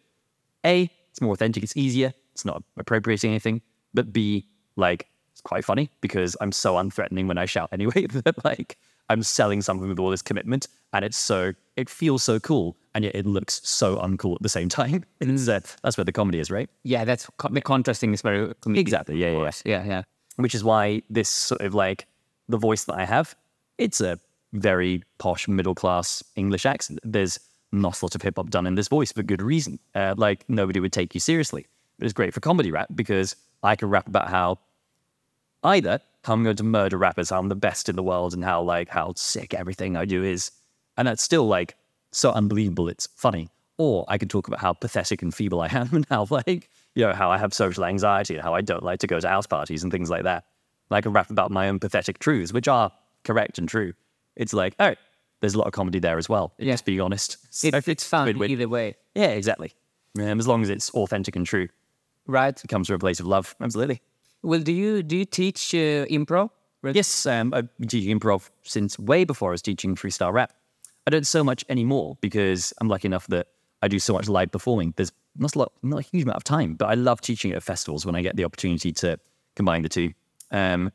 [0.65, 3.61] A, it's more authentic, it's easier, it's not appropriating anything.
[3.93, 8.43] But B, like it's quite funny because I'm so unthreatening when I shout anyway that
[8.43, 8.77] like
[9.09, 13.03] I'm selling something with all this commitment and it's so it feels so cool and
[13.03, 15.03] yet it looks so uncool at the same time.
[15.19, 16.69] And uh, that's where the comedy is, right?
[16.83, 18.77] Yeah, that's the contrasting is very comedic.
[18.77, 19.17] Exactly.
[19.17, 19.51] Yeah, yeah, yeah.
[19.65, 20.01] Yeah, yeah.
[20.37, 22.05] Which is why this sort of like
[22.47, 23.35] the voice that I have,
[23.77, 24.19] it's a
[24.53, 26.99] very posh middle class English accent.
[27.03, 27.39] There's
[27.71, 29.79] not a lot of hip hop done in this voice for good reason.
[29.93, 31.67] Uh, like nobody would take you seriously.
[31.97, 34.59] But it's great for comedy rap because I can rap about how
[35.63, 35.99] either
[36.29, 38.89] I'm going to murder rappers, how I'm the best in the world, and how like
[38.89, 40.51] how sick everything I do is,
[40.97, 41.75] and that's still like
[42.11, 42.87] so unbelievable.
[42.89, 43.49] It's funny.
[43.77, 47.05] Or I could talk about how pathetic and feeble I am, and how like you
[47.05, 49.47] know how I have social anxiety, and how I don't like to go to house
[49.47, 50.45] parties and things like that.
[50.91, 52.91] I can rap about my own pathetic truths, which are
[53.23, 53.93] correct and true.
[54.35, 54.95] It's like, oh,
[55.41, 56.53] there's a lot of comedy there as well.
[56.57, 56.73] Yeah.
[56.73, 57.37] Just being honest.
[57.51, 58.51] So it's fun win-win.
[58.51, 59.73] either way, Yeah, exactly.
[60.19, 61.67] Um, as long as it's authentic and true,
[62.25, 62.59] right?
[62.61, 63.55] it comes from a place of love.
[63.61, 64.01] Absolutely.
[64.41, 66.49] Well, do you do you teach uh, improv?
[66.93, 70.53] Yes, um, I've been teaching improv since way before I was teaching freestyle rap.
[71.05, 73.47] I don't so much anymore because I'm lucky enough that
[73.81, 74.93] I do so much live performing.
[74.95, 77.63] There's not a lot, not a huge amount of time, but I love teaching at
[77.63, 79.19] festivals when I get the opportunity to
[79.55, 80.13] combine the two.
[80.51, 80.91] Um,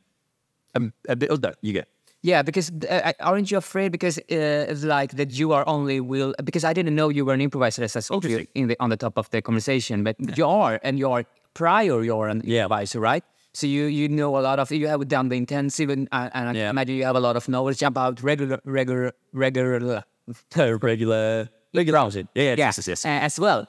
[0.74, 1.30] um, a bit.
[1.30, 1.88] Oh, no, you get.
[2.22, 3.92] Yeah, because uh, aren't you afraid?
[3.92, 6.34] Because uh, it's like that you are only will.
[6.42, 8.88] Because I didn't know you were an improviser as I saw you in the on
[8.88, 12.02] the top of the conversation, but you are, and you are prior.
[12.02, 12.62] You're an Yeah.
[12.64, 13.24] improviser, right?
[13.54, 16.48] So you you know a lot of you have done the intensive, and, uh, and
[16.48, 16.70] I Yeah.
[16.70, 20.02] imagine you have a lot of knowledge about regular regular regular
[20.56, 22.10] regular, regular.
[22.12, 23.04] Yeah, yeah, yeah, yes, yes, yes.
[23.04, 23.60] uh, as well.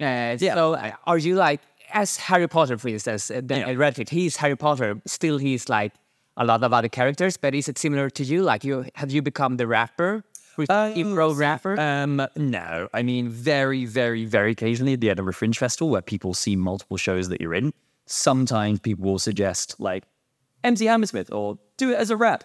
[0.00, 0.54] Uh, Yeah.
[0.54, 1.60] So uh, are you like
[1.92, 3.30] as Harry Potter, for instance?
[3.30, 3.68] Uh, then Yeah.
[3.68, 4.10] I read it.
[4.10, 5.00] He's Harry Potter.
[5.06, 5.92] Still, he's like
[6.36, 7.36] a lot of other characters.
[7.36, 8.42] But is it similar to you?
[8.42, 10.22] Like you have you become the rapper,
[10.56, 11.78] Who's improv rapper?
[11.80, 16.34] Um, no, I mean very, very, very occasionally at the Edinburgh Fringe Festival, where people
[16.34, 17.72] see multiple shows that you're in.
[18.06, 20.04] Sometimes people will suggest like
[20.64, 22.44] MC Hammersmith or do it as a rap,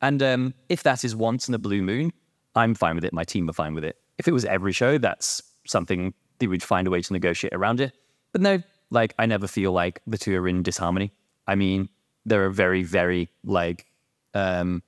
[0.00, 2.12] and um, if that is once in a blue moon,
[2.54, 3.12] I'm fine with it.
[3.12, 3.96] My team are fine with it.
[4.18, 7.80] If it was every show, that's something they would find a way to negotiate around
[7.80, 7.92] it.
[8.32, 11.12] But no, like I never feel like the two are in disharmony.
[11.46, 11.88] I mean,
[12.24, 13.86] there are very, very like
[14.34, 14.82] um,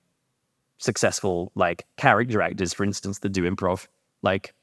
[0.78, 3.86] successful like character actors, for instance, that do improv.
[4.22, 4.54] Like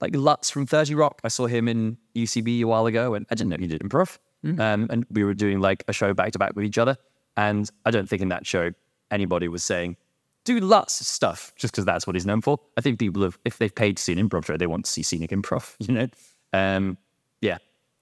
[0.00, 1.20] like Lutz from 30 Rock.
[1.24, 4.18] I saw him in UCB a while ago and I didn't know he did improv.
[4.44, 6.96] Um, and we were doing like a show back to back with each other.
[7.36, 8.70] And I don't think in that show
[9.10, 9.96] anybody was saying,
[10.44, 12.58] do lots of stuff just because that's what he's known for.
[12.76, 14.90] I think people have, if they've paid to see an improv show, they want to
[14.90, 16.08] see scenic improv, you know?
[16.52, 16.98] Um,
[17.40, 17.58] yeah.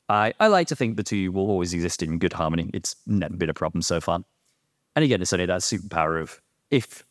[0.08, 2.70] I, I like to think the two will always exist in good harmony.
[2.74, 4.24] It's never been a problem so far.
[4.94, 6.40] And again, it's only that superpower of
[6.70, 7.04] if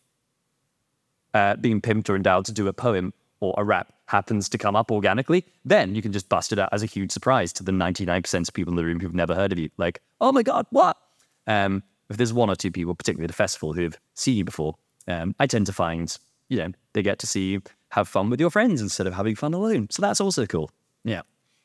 [1.34, 4.76] uh, being pimped or endowed to do a poem or a rap happens to come
[4.76, 7.72] up organically, then you can just bust it out as a huge surprise to the
[7.72, 9.70] 99% of people in the room who've never heard of you.
[9.78, 10.98] Like, oh my God, what?
[11.48, 14.76] Um, if there's one or two people, particularly at the festival, who've seen you before,
[15.08, 16.16] um, I tend to find,
[16.50, 19.36] you know, they get to see you have fun with your friends instead of having
[19.36, 19.88] fun alone.
[19.90, 20.70] So that's also cool.
[21.04, 21.22] Yeah.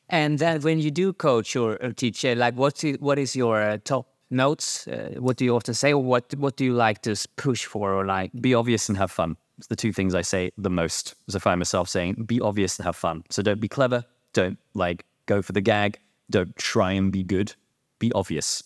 [0.09, 3.61] and then when you do coach or, or teach, uh, like what what is your
[3.61, 4.87] uh, top notes?
[4.87, 5.91] Uh, what do you often say?
[5.93, 7.93] Or what what do you like to push for?
[7.93, 9.35] Or like be obvious and have fun.
[9.57, 12.77] It's the two things I say the most as I find myself saying, be obvious
[12.77, 13.23] and have fun.
[13.29, 14.05] So don't be clever.
[14.33, 15.99] Don't like go for the gag.
[16.29, 17.53] Don't try and be good.
[17.99, 18.63] Be obvious.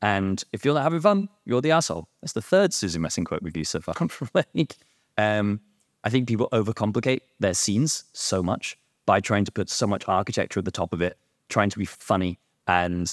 [0.00, 2.08] And if you're not having fun, you're the asshole.
[2.20, 3.94] That's the third Susan Messing quote we've used so far.
[4.34, 4.76] like,
[5.16, 5.60] um,
[6.04, 10.60] I think people overcomplicate their scenes so much by trying to put so much architecture
[10.60, 11.18] at the top of it,
[11.48, 13.12] trying to be funny, and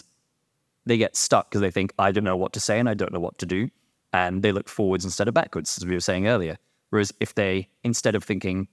[0.86, 3.12] they get stuck because they think, I don't know what to say and I don't
[3.12, 3.70] know what to do.
[4.14, 6.58] And they look forwards instead of backwards, as we were saying earlier.
[6.90, 8.68] Whereas if they, instead of thinking,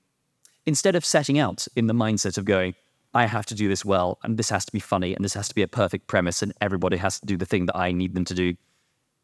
[0.67, 2.75] instead of setting out in the mindset of going,
[3.15, 5.49] I have to do this well, and this has to be funny, and this has
[5.49, 8.15] to be a perfect premise, and everybody has to do the thing that I need
[8.15, 8.55] them to do.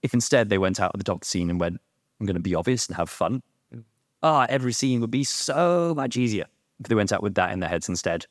[0.02, 1.80] If instead they went out of the doctor scene and went,
[2.20, 3.42] I'm going to be obvious and have fun,
[4.22, 6.46] ah, every scene would be so much easier
[6.80, 8.26] if they went out with that in their heads instead.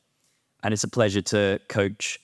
[0.64, 2.20] And it's a pleasure to coach,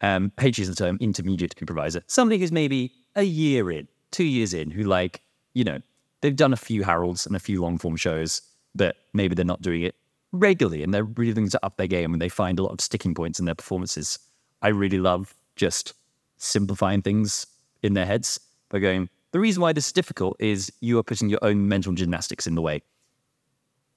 [0.00, 4.54] um, Paige is the term, intermediate improviser, somebody who's maybe a year in, two years
[4.54, 5.22] in, who like,
[5.54, 5.80] you know,
[6.20, 8.42] they've done a few Harolds and a few long form shows,
[8.74, 9.94] but maybe they're not doing it
[10.32, 12.80] regularly and they're really looking to up their game and they find a lot of
[12.80, 14.18] sticking points in their performances.
[14.62, 15.94] I really love just
[16.36, 17.46] simplifying things
[17.82, 18.38] in their heads
[18.68, 21.92] by going, the reason why this is difficult is you are putting your own mental
[21.92, 22.82] gymnastics in the way.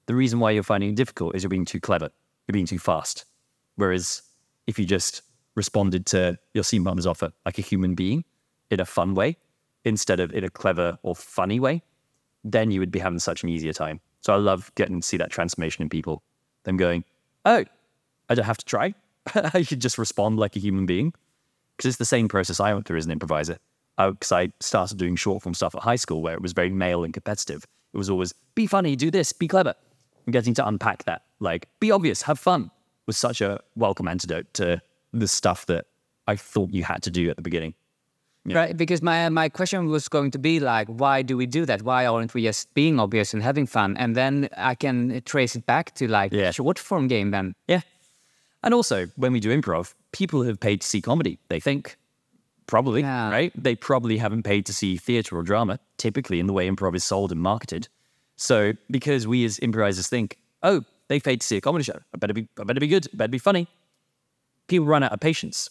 [0.07, 2.09] The reason why you're finding it difficult is you're being too clever,
[2.47, 3.25] you're being too fast.
[3.75, 4.23] Whereas
[4.67, 5.21] if you just
[5.55, 8.23] responded to your scene partner's offer like a human being
[8.69, 9.37] in a fun way
[9.83, 11.81] instead of in a clever or funny way,
[12.43, 13.99] then you would be having such an easier time.
[14.21, 16.23] So I love getting to see that transformation in people.
[16.63, 17.03] Them going,
[17.45, 17.65] oh,
[18.29, 18.93] I don't have to try.
[19.35, 21.13] I should just respond like a human being.
[21.75, 23.57] Because it's the same process I went through as an improviser.
[23.97, 26.53] Oh, because I, I started doing short form stuff at high school where it was
[26.53, 27.65] very male and competitive.
[27.93, 29.75] It was always be funny, do this, be clever.
[30.25, 32.69] And getting to unpack that, like be obvious, have fun,
[33.07, 34.81] was such a welcome antidote to
[35.11, 35.87] the stuff that
[36.27, 37.73] I thought you had to do at the beginning.
[38.45, 38.57] Yeah.
[38.57, 41.83] Right, because my my question was going to be like, why do we do that?
[41.83, 43.95] Why aren't we just being obvious and having fun?
[43.97, 46.51] And then I can trace it back to like Yeah.
[46.51, 47.29] short form game.
[47.31, 47.81] Then Yeah.
[48.63, 51.97] And also, when we do improv, people have paid to see comedy, they think.
[52.67, 53.29] Probably, Yeah.
[53.31, 53.51] right?
[53.55, 57.03] They probably haven't paid to see theatre or drama, typically in the way improv is
[57.03, 57.89] sold and marketed.
[58.37, 62.17] So, because we as improvisers think, oh, they paid to see a comedy show, I
[62.17, 63.67] better be, I better be good, I better be funny.
[64.67, 65.69] People run out of patience.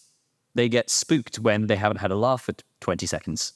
[0.53, 3.53] They get spooked when they haven't had a laugh for 20 seconds.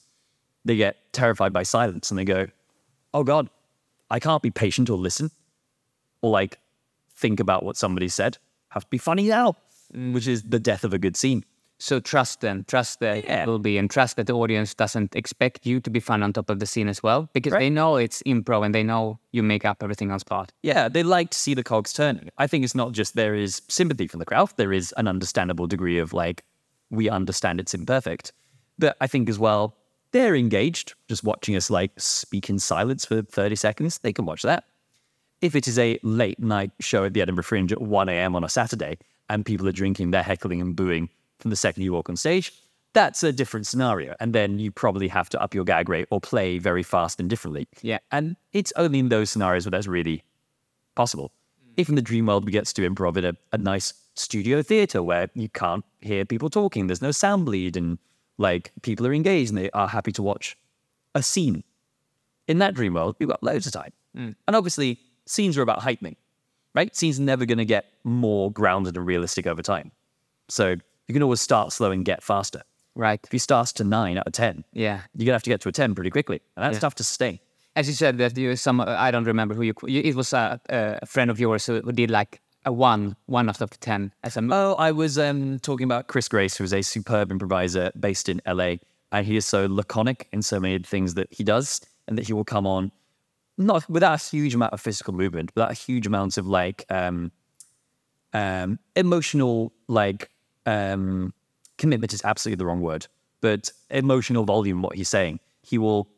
[0.64, 2.48] They get terrified by silence and they go,
[3.14, 3.50] oh God,
[4.10, 5.32] I can't be patient or listen
[6.22, 6.60] or like
[7.12, 8.38] think about what somebody said.
[8.70, 9.56] Have to be funny now,
[9.93, 11.43] which is the death of a good scene.
[11.78, 13.43] so trust them, trust that Yeah.
[13.43, 16.32] it will be, and trust that the audience doesn't expect you to be fun on
[16.32, 19.43] top of the scene as well, because they know it's improv and they know you
[19.43, 20.54] make up everything on spot.
[20.64, 22.30] Yeah, they like to see the cogs turning.
[22.38, 25.68] I think it's not just there is sympathy from the crowd, there is an understandable
[25.68, 26.46] degree of like,
[26.89, 28.31] we understand it's imperfect.
[28.77, 29.75] But I think as well,
[30.11, 33.97] they're engaged, just watching us like speak in silence for 30 seconds.
[33.99, 34.65] They can watch that.
[35.41, 38.36] If it is a late night show at the Edinburgh Fringe at 1 a.m.
[38.36, 38.97] on a Saturday
[39.29, 41.09] and people are drinking, they're heckling and booing
[41.39, 42.53] from the second you walk on stage,
[42.93, 44.15] that's a different scenario.
[44.19, 47.29] And then you probably have to up your gag rate or play very fast and
[47.29, 47.67] differently.
[47.81, 47.99] Yeah.
[48.11, 50.23] And it's only in those scenarios where that's really
[50.95, 51.31] possible.
[51.61, 51.73] Mm.
[51.77, 55.03] If in the dream world we get to improv in a, a nice studio theater
[55.03, 57.97] where you can't hear people talking, there's no sound bleed, and
[58.38, 60.57] like people are engaged and they are happy to watch
[61.13, 61.63] a scene.
[62.47, 63.91] In that dream world, we've got loads of time.
[64.16, 64.36] Mm.
[64.47, 66.16] And obviously, scenes are about heightening,
[66.74, 66.95] right?
[66.95, 69.91] Scenes are never going to get more grounded and realistic over time.
[70.49, 70.76] So
[71.07, 72.61] you can always start slow and get faster.
[72.95, 73.20] Right.
[73.24, 75.01] If you start to nine out of 10, Yeah.
[75.16, 76.39] you're going to have to get to a 10 pretty quickly.
[76.55, 76.80] And that's Yeah.
[76.82, 77.39] tough to sustain.
[77.76, 79.74] As you said, that you some I don't remember who you.
[79.86, 83.47] you it was a, a friend of yours who who did like a one, one
[83.49, 84.41] out of the ten as a.
[84.41, 88.30] mo- Oh, I was um, talking about Chris Grace, who is a superb improviser based
[88.30, 88.76] in LA.
[89.11, 92.34] And he is so laconic in so many things that he does, and that he
[92.34, 92.91] will come on
[93.57, 97.32] not without a huge amount of physical movement, without a huge amount of like um,
[98.34, 100.30] um, emotional like
[100.66, 101.34] um,
[101.78, 103.07] commitment is absolutely the wrong word,
[103.41, 104.82] but emotional volume.
[104.82, 106.09] What he's saying, he will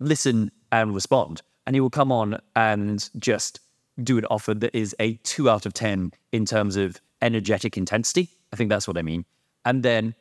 [0.00, 3.60] listen and respond, and he will come on and just
[4.02, 8.28] do an offer that is a two out of ten in terms of energetic intensity.
[8.52, 9.24] I think that's what I mean,
[9.64, 10.14] and then.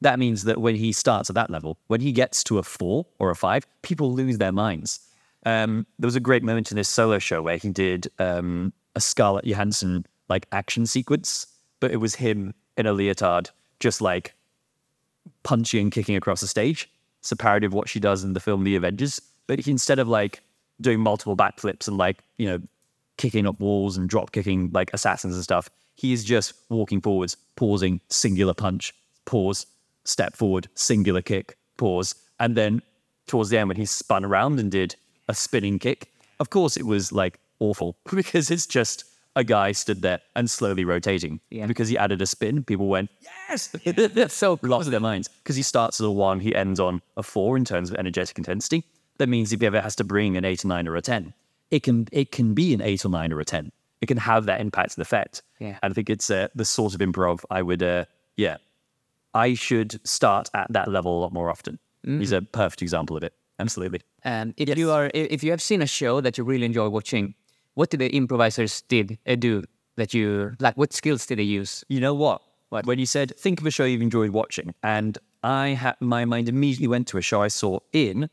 [0.00, 3.04] That means that when he starts at that level, when he gets to a four
[3.18, 5.00] or a five, people lose their minds.
[5.44, 9.00] Um, there was a great moment in this solo show where he did um, a
[9.00, 11.46] Scarlett Johansson like action sequence,
[11.80, 13.50] but it was him in a leotard,
[13.80, 14.34] just like
[15.42, 16.90] punching and kicking across the stage.
[17.20, 19.98] It's a parody of what she does in the film The Avengers, but he, instead
[19.98, 20.42] of like
[20.80, 22.60] doing multiple backflips and like you know
[23.18, 27.36] kicking up walls and drop kicking like assassins and stuff, he is just walking forwards,
[27.56, 28.94] pausing, singular punch,
[29.26, 29.66] pause,
[30.04, 32.80] step forward, singular kick, pause, and then
[33.26, 34.96] towards the end when he spun around and did
[35.28, 36.10] a spinning kick.
[36.40, 39.04] Of course, it was like awful because it's just
[39.36, 41.40] a guy stood there and slowly rotating.
[41.50, 41.66] Yeah.
[41.66, 43.10] Because he added a spin, people went,
[43.48, 43.68] yes!
[43.84, 45.28] They're so lost their minds.
[45.28, 48.36] Because he starts at a one, he ends on a four in terms of energetic
[48.38, 48.84] intensity.
[49.18, 51.32] That means if he ever has to bring an eight or nine or a 10,
[51.70, 53.70] it can, it can be an eight or nine or a 10.
[54.00, 55.42] It can have that impact and effect.
[55.58, 55.78] Yeah.
[55.82, 58.04] And I think it's uh, the sort of improv I would, uh,
[58.36, 58.58] yeah,
[59.34, 61.78] I should start at that level a lot more often.
[62.04, 63.34] He's a perfect example of it.
[63.58, 64.00] Absolutely.
[64.22, 67.34] And if you are, if you have seen a show that you really enjoy watching,
[67.74, 69.64] what did the improvisers did uh, do
[69.96, 70.76] that you like?
[70.76, 71.84] What skills did they use?
[71.88, 72.42] You know what?
[72.70, 72.86] What?
[72.86, 76.48] When you said think of a show you've enjoyed watching, and I had my mind
[76.48, 78.30] immediately went to a show I saw in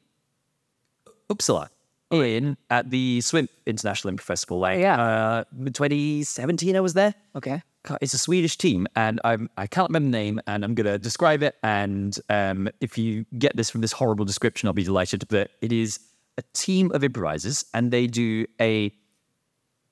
[1.29, 1.69] Uppsala,
[2.11, 4.59] in at the Swim International Improv Festival.
[4.59, 5.01] Like, yeah.
[5.01, 7.13] uh, 2017, I was there.
[7.35, 7.61] Okay.
[8.01, 11.43] It's a Swedish team, and I'm I can't remember the name, and I'm gonna describe
[11.43, 11.55] it.
[11.61, 15.27] And um, if you get this from this horrible description, I'll be delighted.
[15.27, 15.99] But it is
[16.35, 18.91] a team of improvisers, and they do a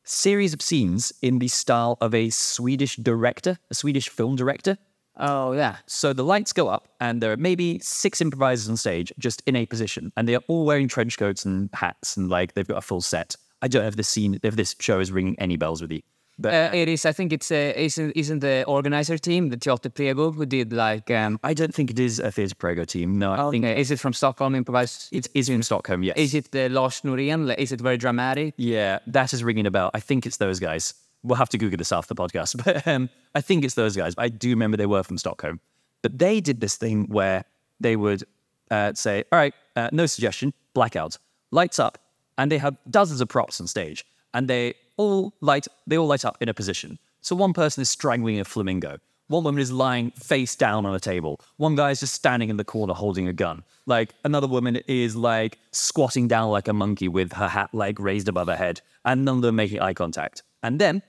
[0.03, 4.77] series of scenes in the style of a Swedish director, a Swedish film director.
[5.17, 5.77] Oh yeah.
[5.85, 9.55] So the lights go up, and there are maybe six improvisers on stage, just in
[9.55, 12.77] a position, and they are all wearing trench coats and hats, and like they've got
[12.77, 13.35] a full set.
[13.61, 16.01] I don't know if this scene, if this show is ringing any bells with you,
[16.39, 17.05] but Uh, it is.
[17.05, 21.11] I think it's uh, isn't isn't the organizer team, the Teater Prego, who did like.
[21.11, 23.19] Um, I don't think it is a Theatre Prego team.
[23.19, 23.65] No, I think.
[23.65, 25.09] Is it from Stockholm Improvised?
[25.11, 26.03] it is from Stockholm.
[26.03, 26.17] Yes.
[26.17, 27.55] Is it the Lars Norén?
[27.57, 28.55] Is it very dramatic?
[28.57, 29.91] Yeah, that is ringing a bell.
[29.93, 30.95] I think it's those guys.
[31.23, 34.13] We'll have to Google this after the podcast, but um, I think it's those guys.
[34.17, 35.59] I do remember they were from Stockholm.
[36.01, 37.45] But they did this thing where
[37.79, 38.23] they would
[38.69, 41.17] uh, say, "All right, uh, no suggestion, blackout,
[41.51, 41.97] lights up,"
[42.37, 45.67] and they have dozens of props on stage, and they all light.
[45.87, 46.99] They all light up in a position.
[47.21, 48.97] So one person is strangling a flamingo.
[49.27, 51.39] One woman is lying face down on a table.
[51.55, 53.63] One guy is just standing in the corner holding a gun.
[53.85, 58.27] Like another woman is like squatting down like a monkey with her hat leg raised
[58.27, 60.43] above her head, and none of them making eye contact.
[60.61, 61.01] And then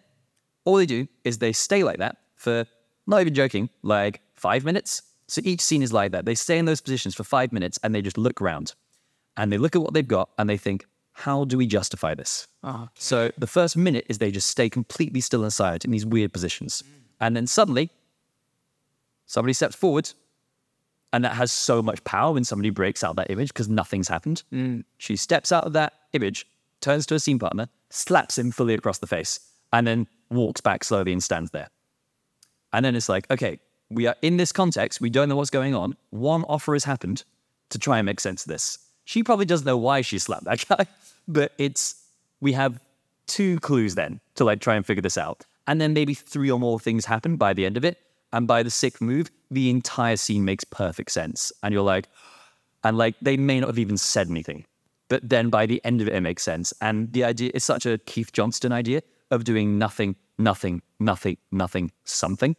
[0.65, 2.67] all they do is they stay like that for
[3.07, 5.03] not even joking, like five minutes.
[5.27, 6.25] So each scene is like that.
[6.25, 8.75] They stay in those positions for five minutes and they just look around
[9.37, 12.49] and they look at what they've got and they think, how do we justify this?
[12.63, 16.33] Oh, So the first minute is they just stay completely still inside in these weird
[16.33, 16.83] positions.
[17.21, 17.91] And then suddenly,
[19.27, 20.11] somebody steps forward,
[21.13, 24.43] and that has so much power when somebody breaks out that image because nothing's happened.
[24.53, 24.85] Mm.
[24.99, 26.47] She steps out of that image,
[26.81, 29.39] turns to a scene partner, slaps him fully across the face,
[29.73, 31.69] and then walks back slowly and stands there.
[32.73, 33.61] And then it's like, okay,
[33.91, 35.97] we are in this context, we don't know what's going on.
[36.11, 37.25] One offer has happened
[37.71, 38.79] to try and make sense of this.
[39.05, 40.87] She probably doesn't know why she slapped that guy,
[41.29, 42.03] but it's
[42.41, 42.81] we have
[43.27, 45.45] two clues then to like try and figure this out.
[45.67, 47.99] And then maybe three or more things happen by the end of it.
[48.33, 51.53] And by the sixth move, the entire scene makes perfect sense.
[51.63, 52.09] And you're like,
[52.85, 54.65] and like they may not have even said anything.
[55.09, 56.73] But then by the end of it, it makes sense.
[56.81, 59.03] And the idea is such a Keith Johnstone idea
[59.35, 62.57] of doing nothing, nothing, nothing, nothing, something,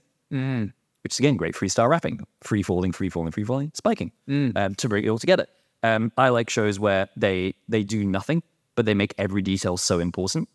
[1.04, 4.12] which is again great freestyle rapping, free falling, free falling, free falling, spiking
[4.56, 5.48] um, to bring it all together.
[5.84, 8.42] Um, I like shows where they they do nothing,
[8.76, 10.50] but they make every detail so important.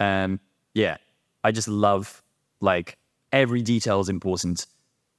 [0.00, 0.40] Um,
[0.74, 0.96] yeah,
[1.44, 2.22] I just love
[2.60, 2.96] like
[3.32, 4.66] every detail is important.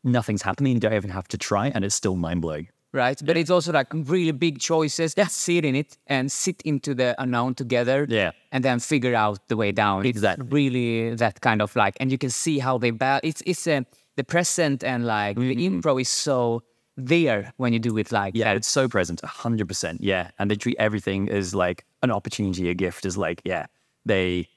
[0.04, 0.74] Nothing's happening.
[0.74, 2.70] You don't even have to try, and it's still mind blowing.
[2.98, 3.22] Right?
[3.24, 5.14] But it's also like really big choices.
[5.16, 8.06] Just sit in it and sit into the unknown together.
[8.10, 8.32] Yeah.
[8.52, 10.02] And then figure out the way down.
[10.06, 10.48] It's Exactly.
[10.50, 13.82] really that kind of like, and you can see how they ba- It's it's uh,
[14.16, 16.64] the present and like the impro is so
[16.98, 18.58] there when you do it like Yeah, that.
[18.58, 20.02] it's so present, hundred percent.
[20.02, 23.06] Yeah, and they treat everything as like an opportunity, a gift.
[23.06, 23.68] As like, yeah,
[24.06, 24.48] they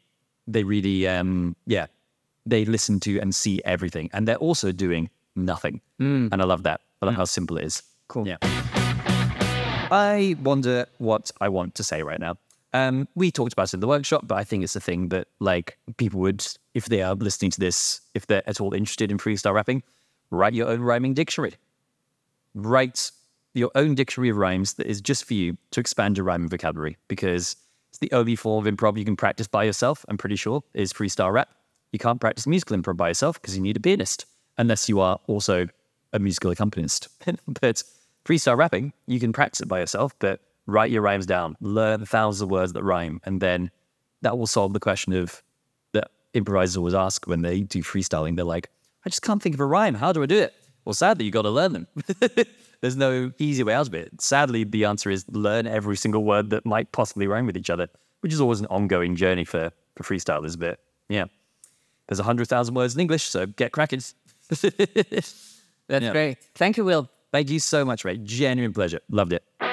[0.47, 1.87] they really, um, yeah,
[2.47, 5.81] they listen to and see everything, and they're also doing nothing.
[5.99, 6.81] And I love that.
[7.03, 7.83] I love how simple it is.
[8.11, 8.29] Cool.
[8.29, 8.37] Yeah.
[9.93, 12.37] I wonder what I want to say right now.
[12.73, 15.27] Um, we talked about it in the workshop, but I think it's a thing that
[15.41, 19.19] like people would, if they are listening to this, if they're at all interested in
[19.19, 19.83] freestyle rapping,
[20.31, 21.55] write your own rhyming dictionary
[22.55, 23.11] write
[23.55, 26.97] your own dictionary of rhymes that is just for you to expand your rhyming vocabulary
[27.09, 27.57] because
[27.89, 30.93] it's the only form of improv you can practice by yourself, I'm pretty sure, is
[30.93, 31.49] freestyle rap.
[31.93, 34.27] You can't practice musical improv by yourself because you need a pianist,
[34.59, 35.67] unless you are also
[36.13, 37.09] a musical accompanist.
[37.61, 37.83] but
[38.25, 42.43] freestyle rapping, you can practice it by yourself, but write your rhymes down, learn thousands
[42.43, 43.71] of words that rhyme, and then
[44.23, 45.43] that will solve the question of
[45.93, 48.37] that improvisers always ask when they do freestyling.
[48.37, 48.69] They're like,
[49.05, 49.95] I just can't think of a rhyme.
[49.95, 50.55] How do I do it?
[50.85, 51.87] Well, sadly, you got to learn them.
[52.81, 54.21] There's no easy way out of it.
[54.21, 57.89] Sadly, the answer is learn every single word that might possibly rhyme with each other,
[58.21, 60.59] which is always an ongoing journey for, for freestylers.
[60.59, 61.27] But yeah,
[62.09, 64.01] there's 100,000 words in English, so get cracking.
[64.49, 65.35] That's
[65.89, 66.13] Yeah.
[66.13, 66.39] great.
[66.55, 67.09] Thank you, Will.
[67.33, 68.19] Thank you so much, Ray.
[68.19, 69.01] Genuine pleasure.
[69.09, 69.70] Loved it.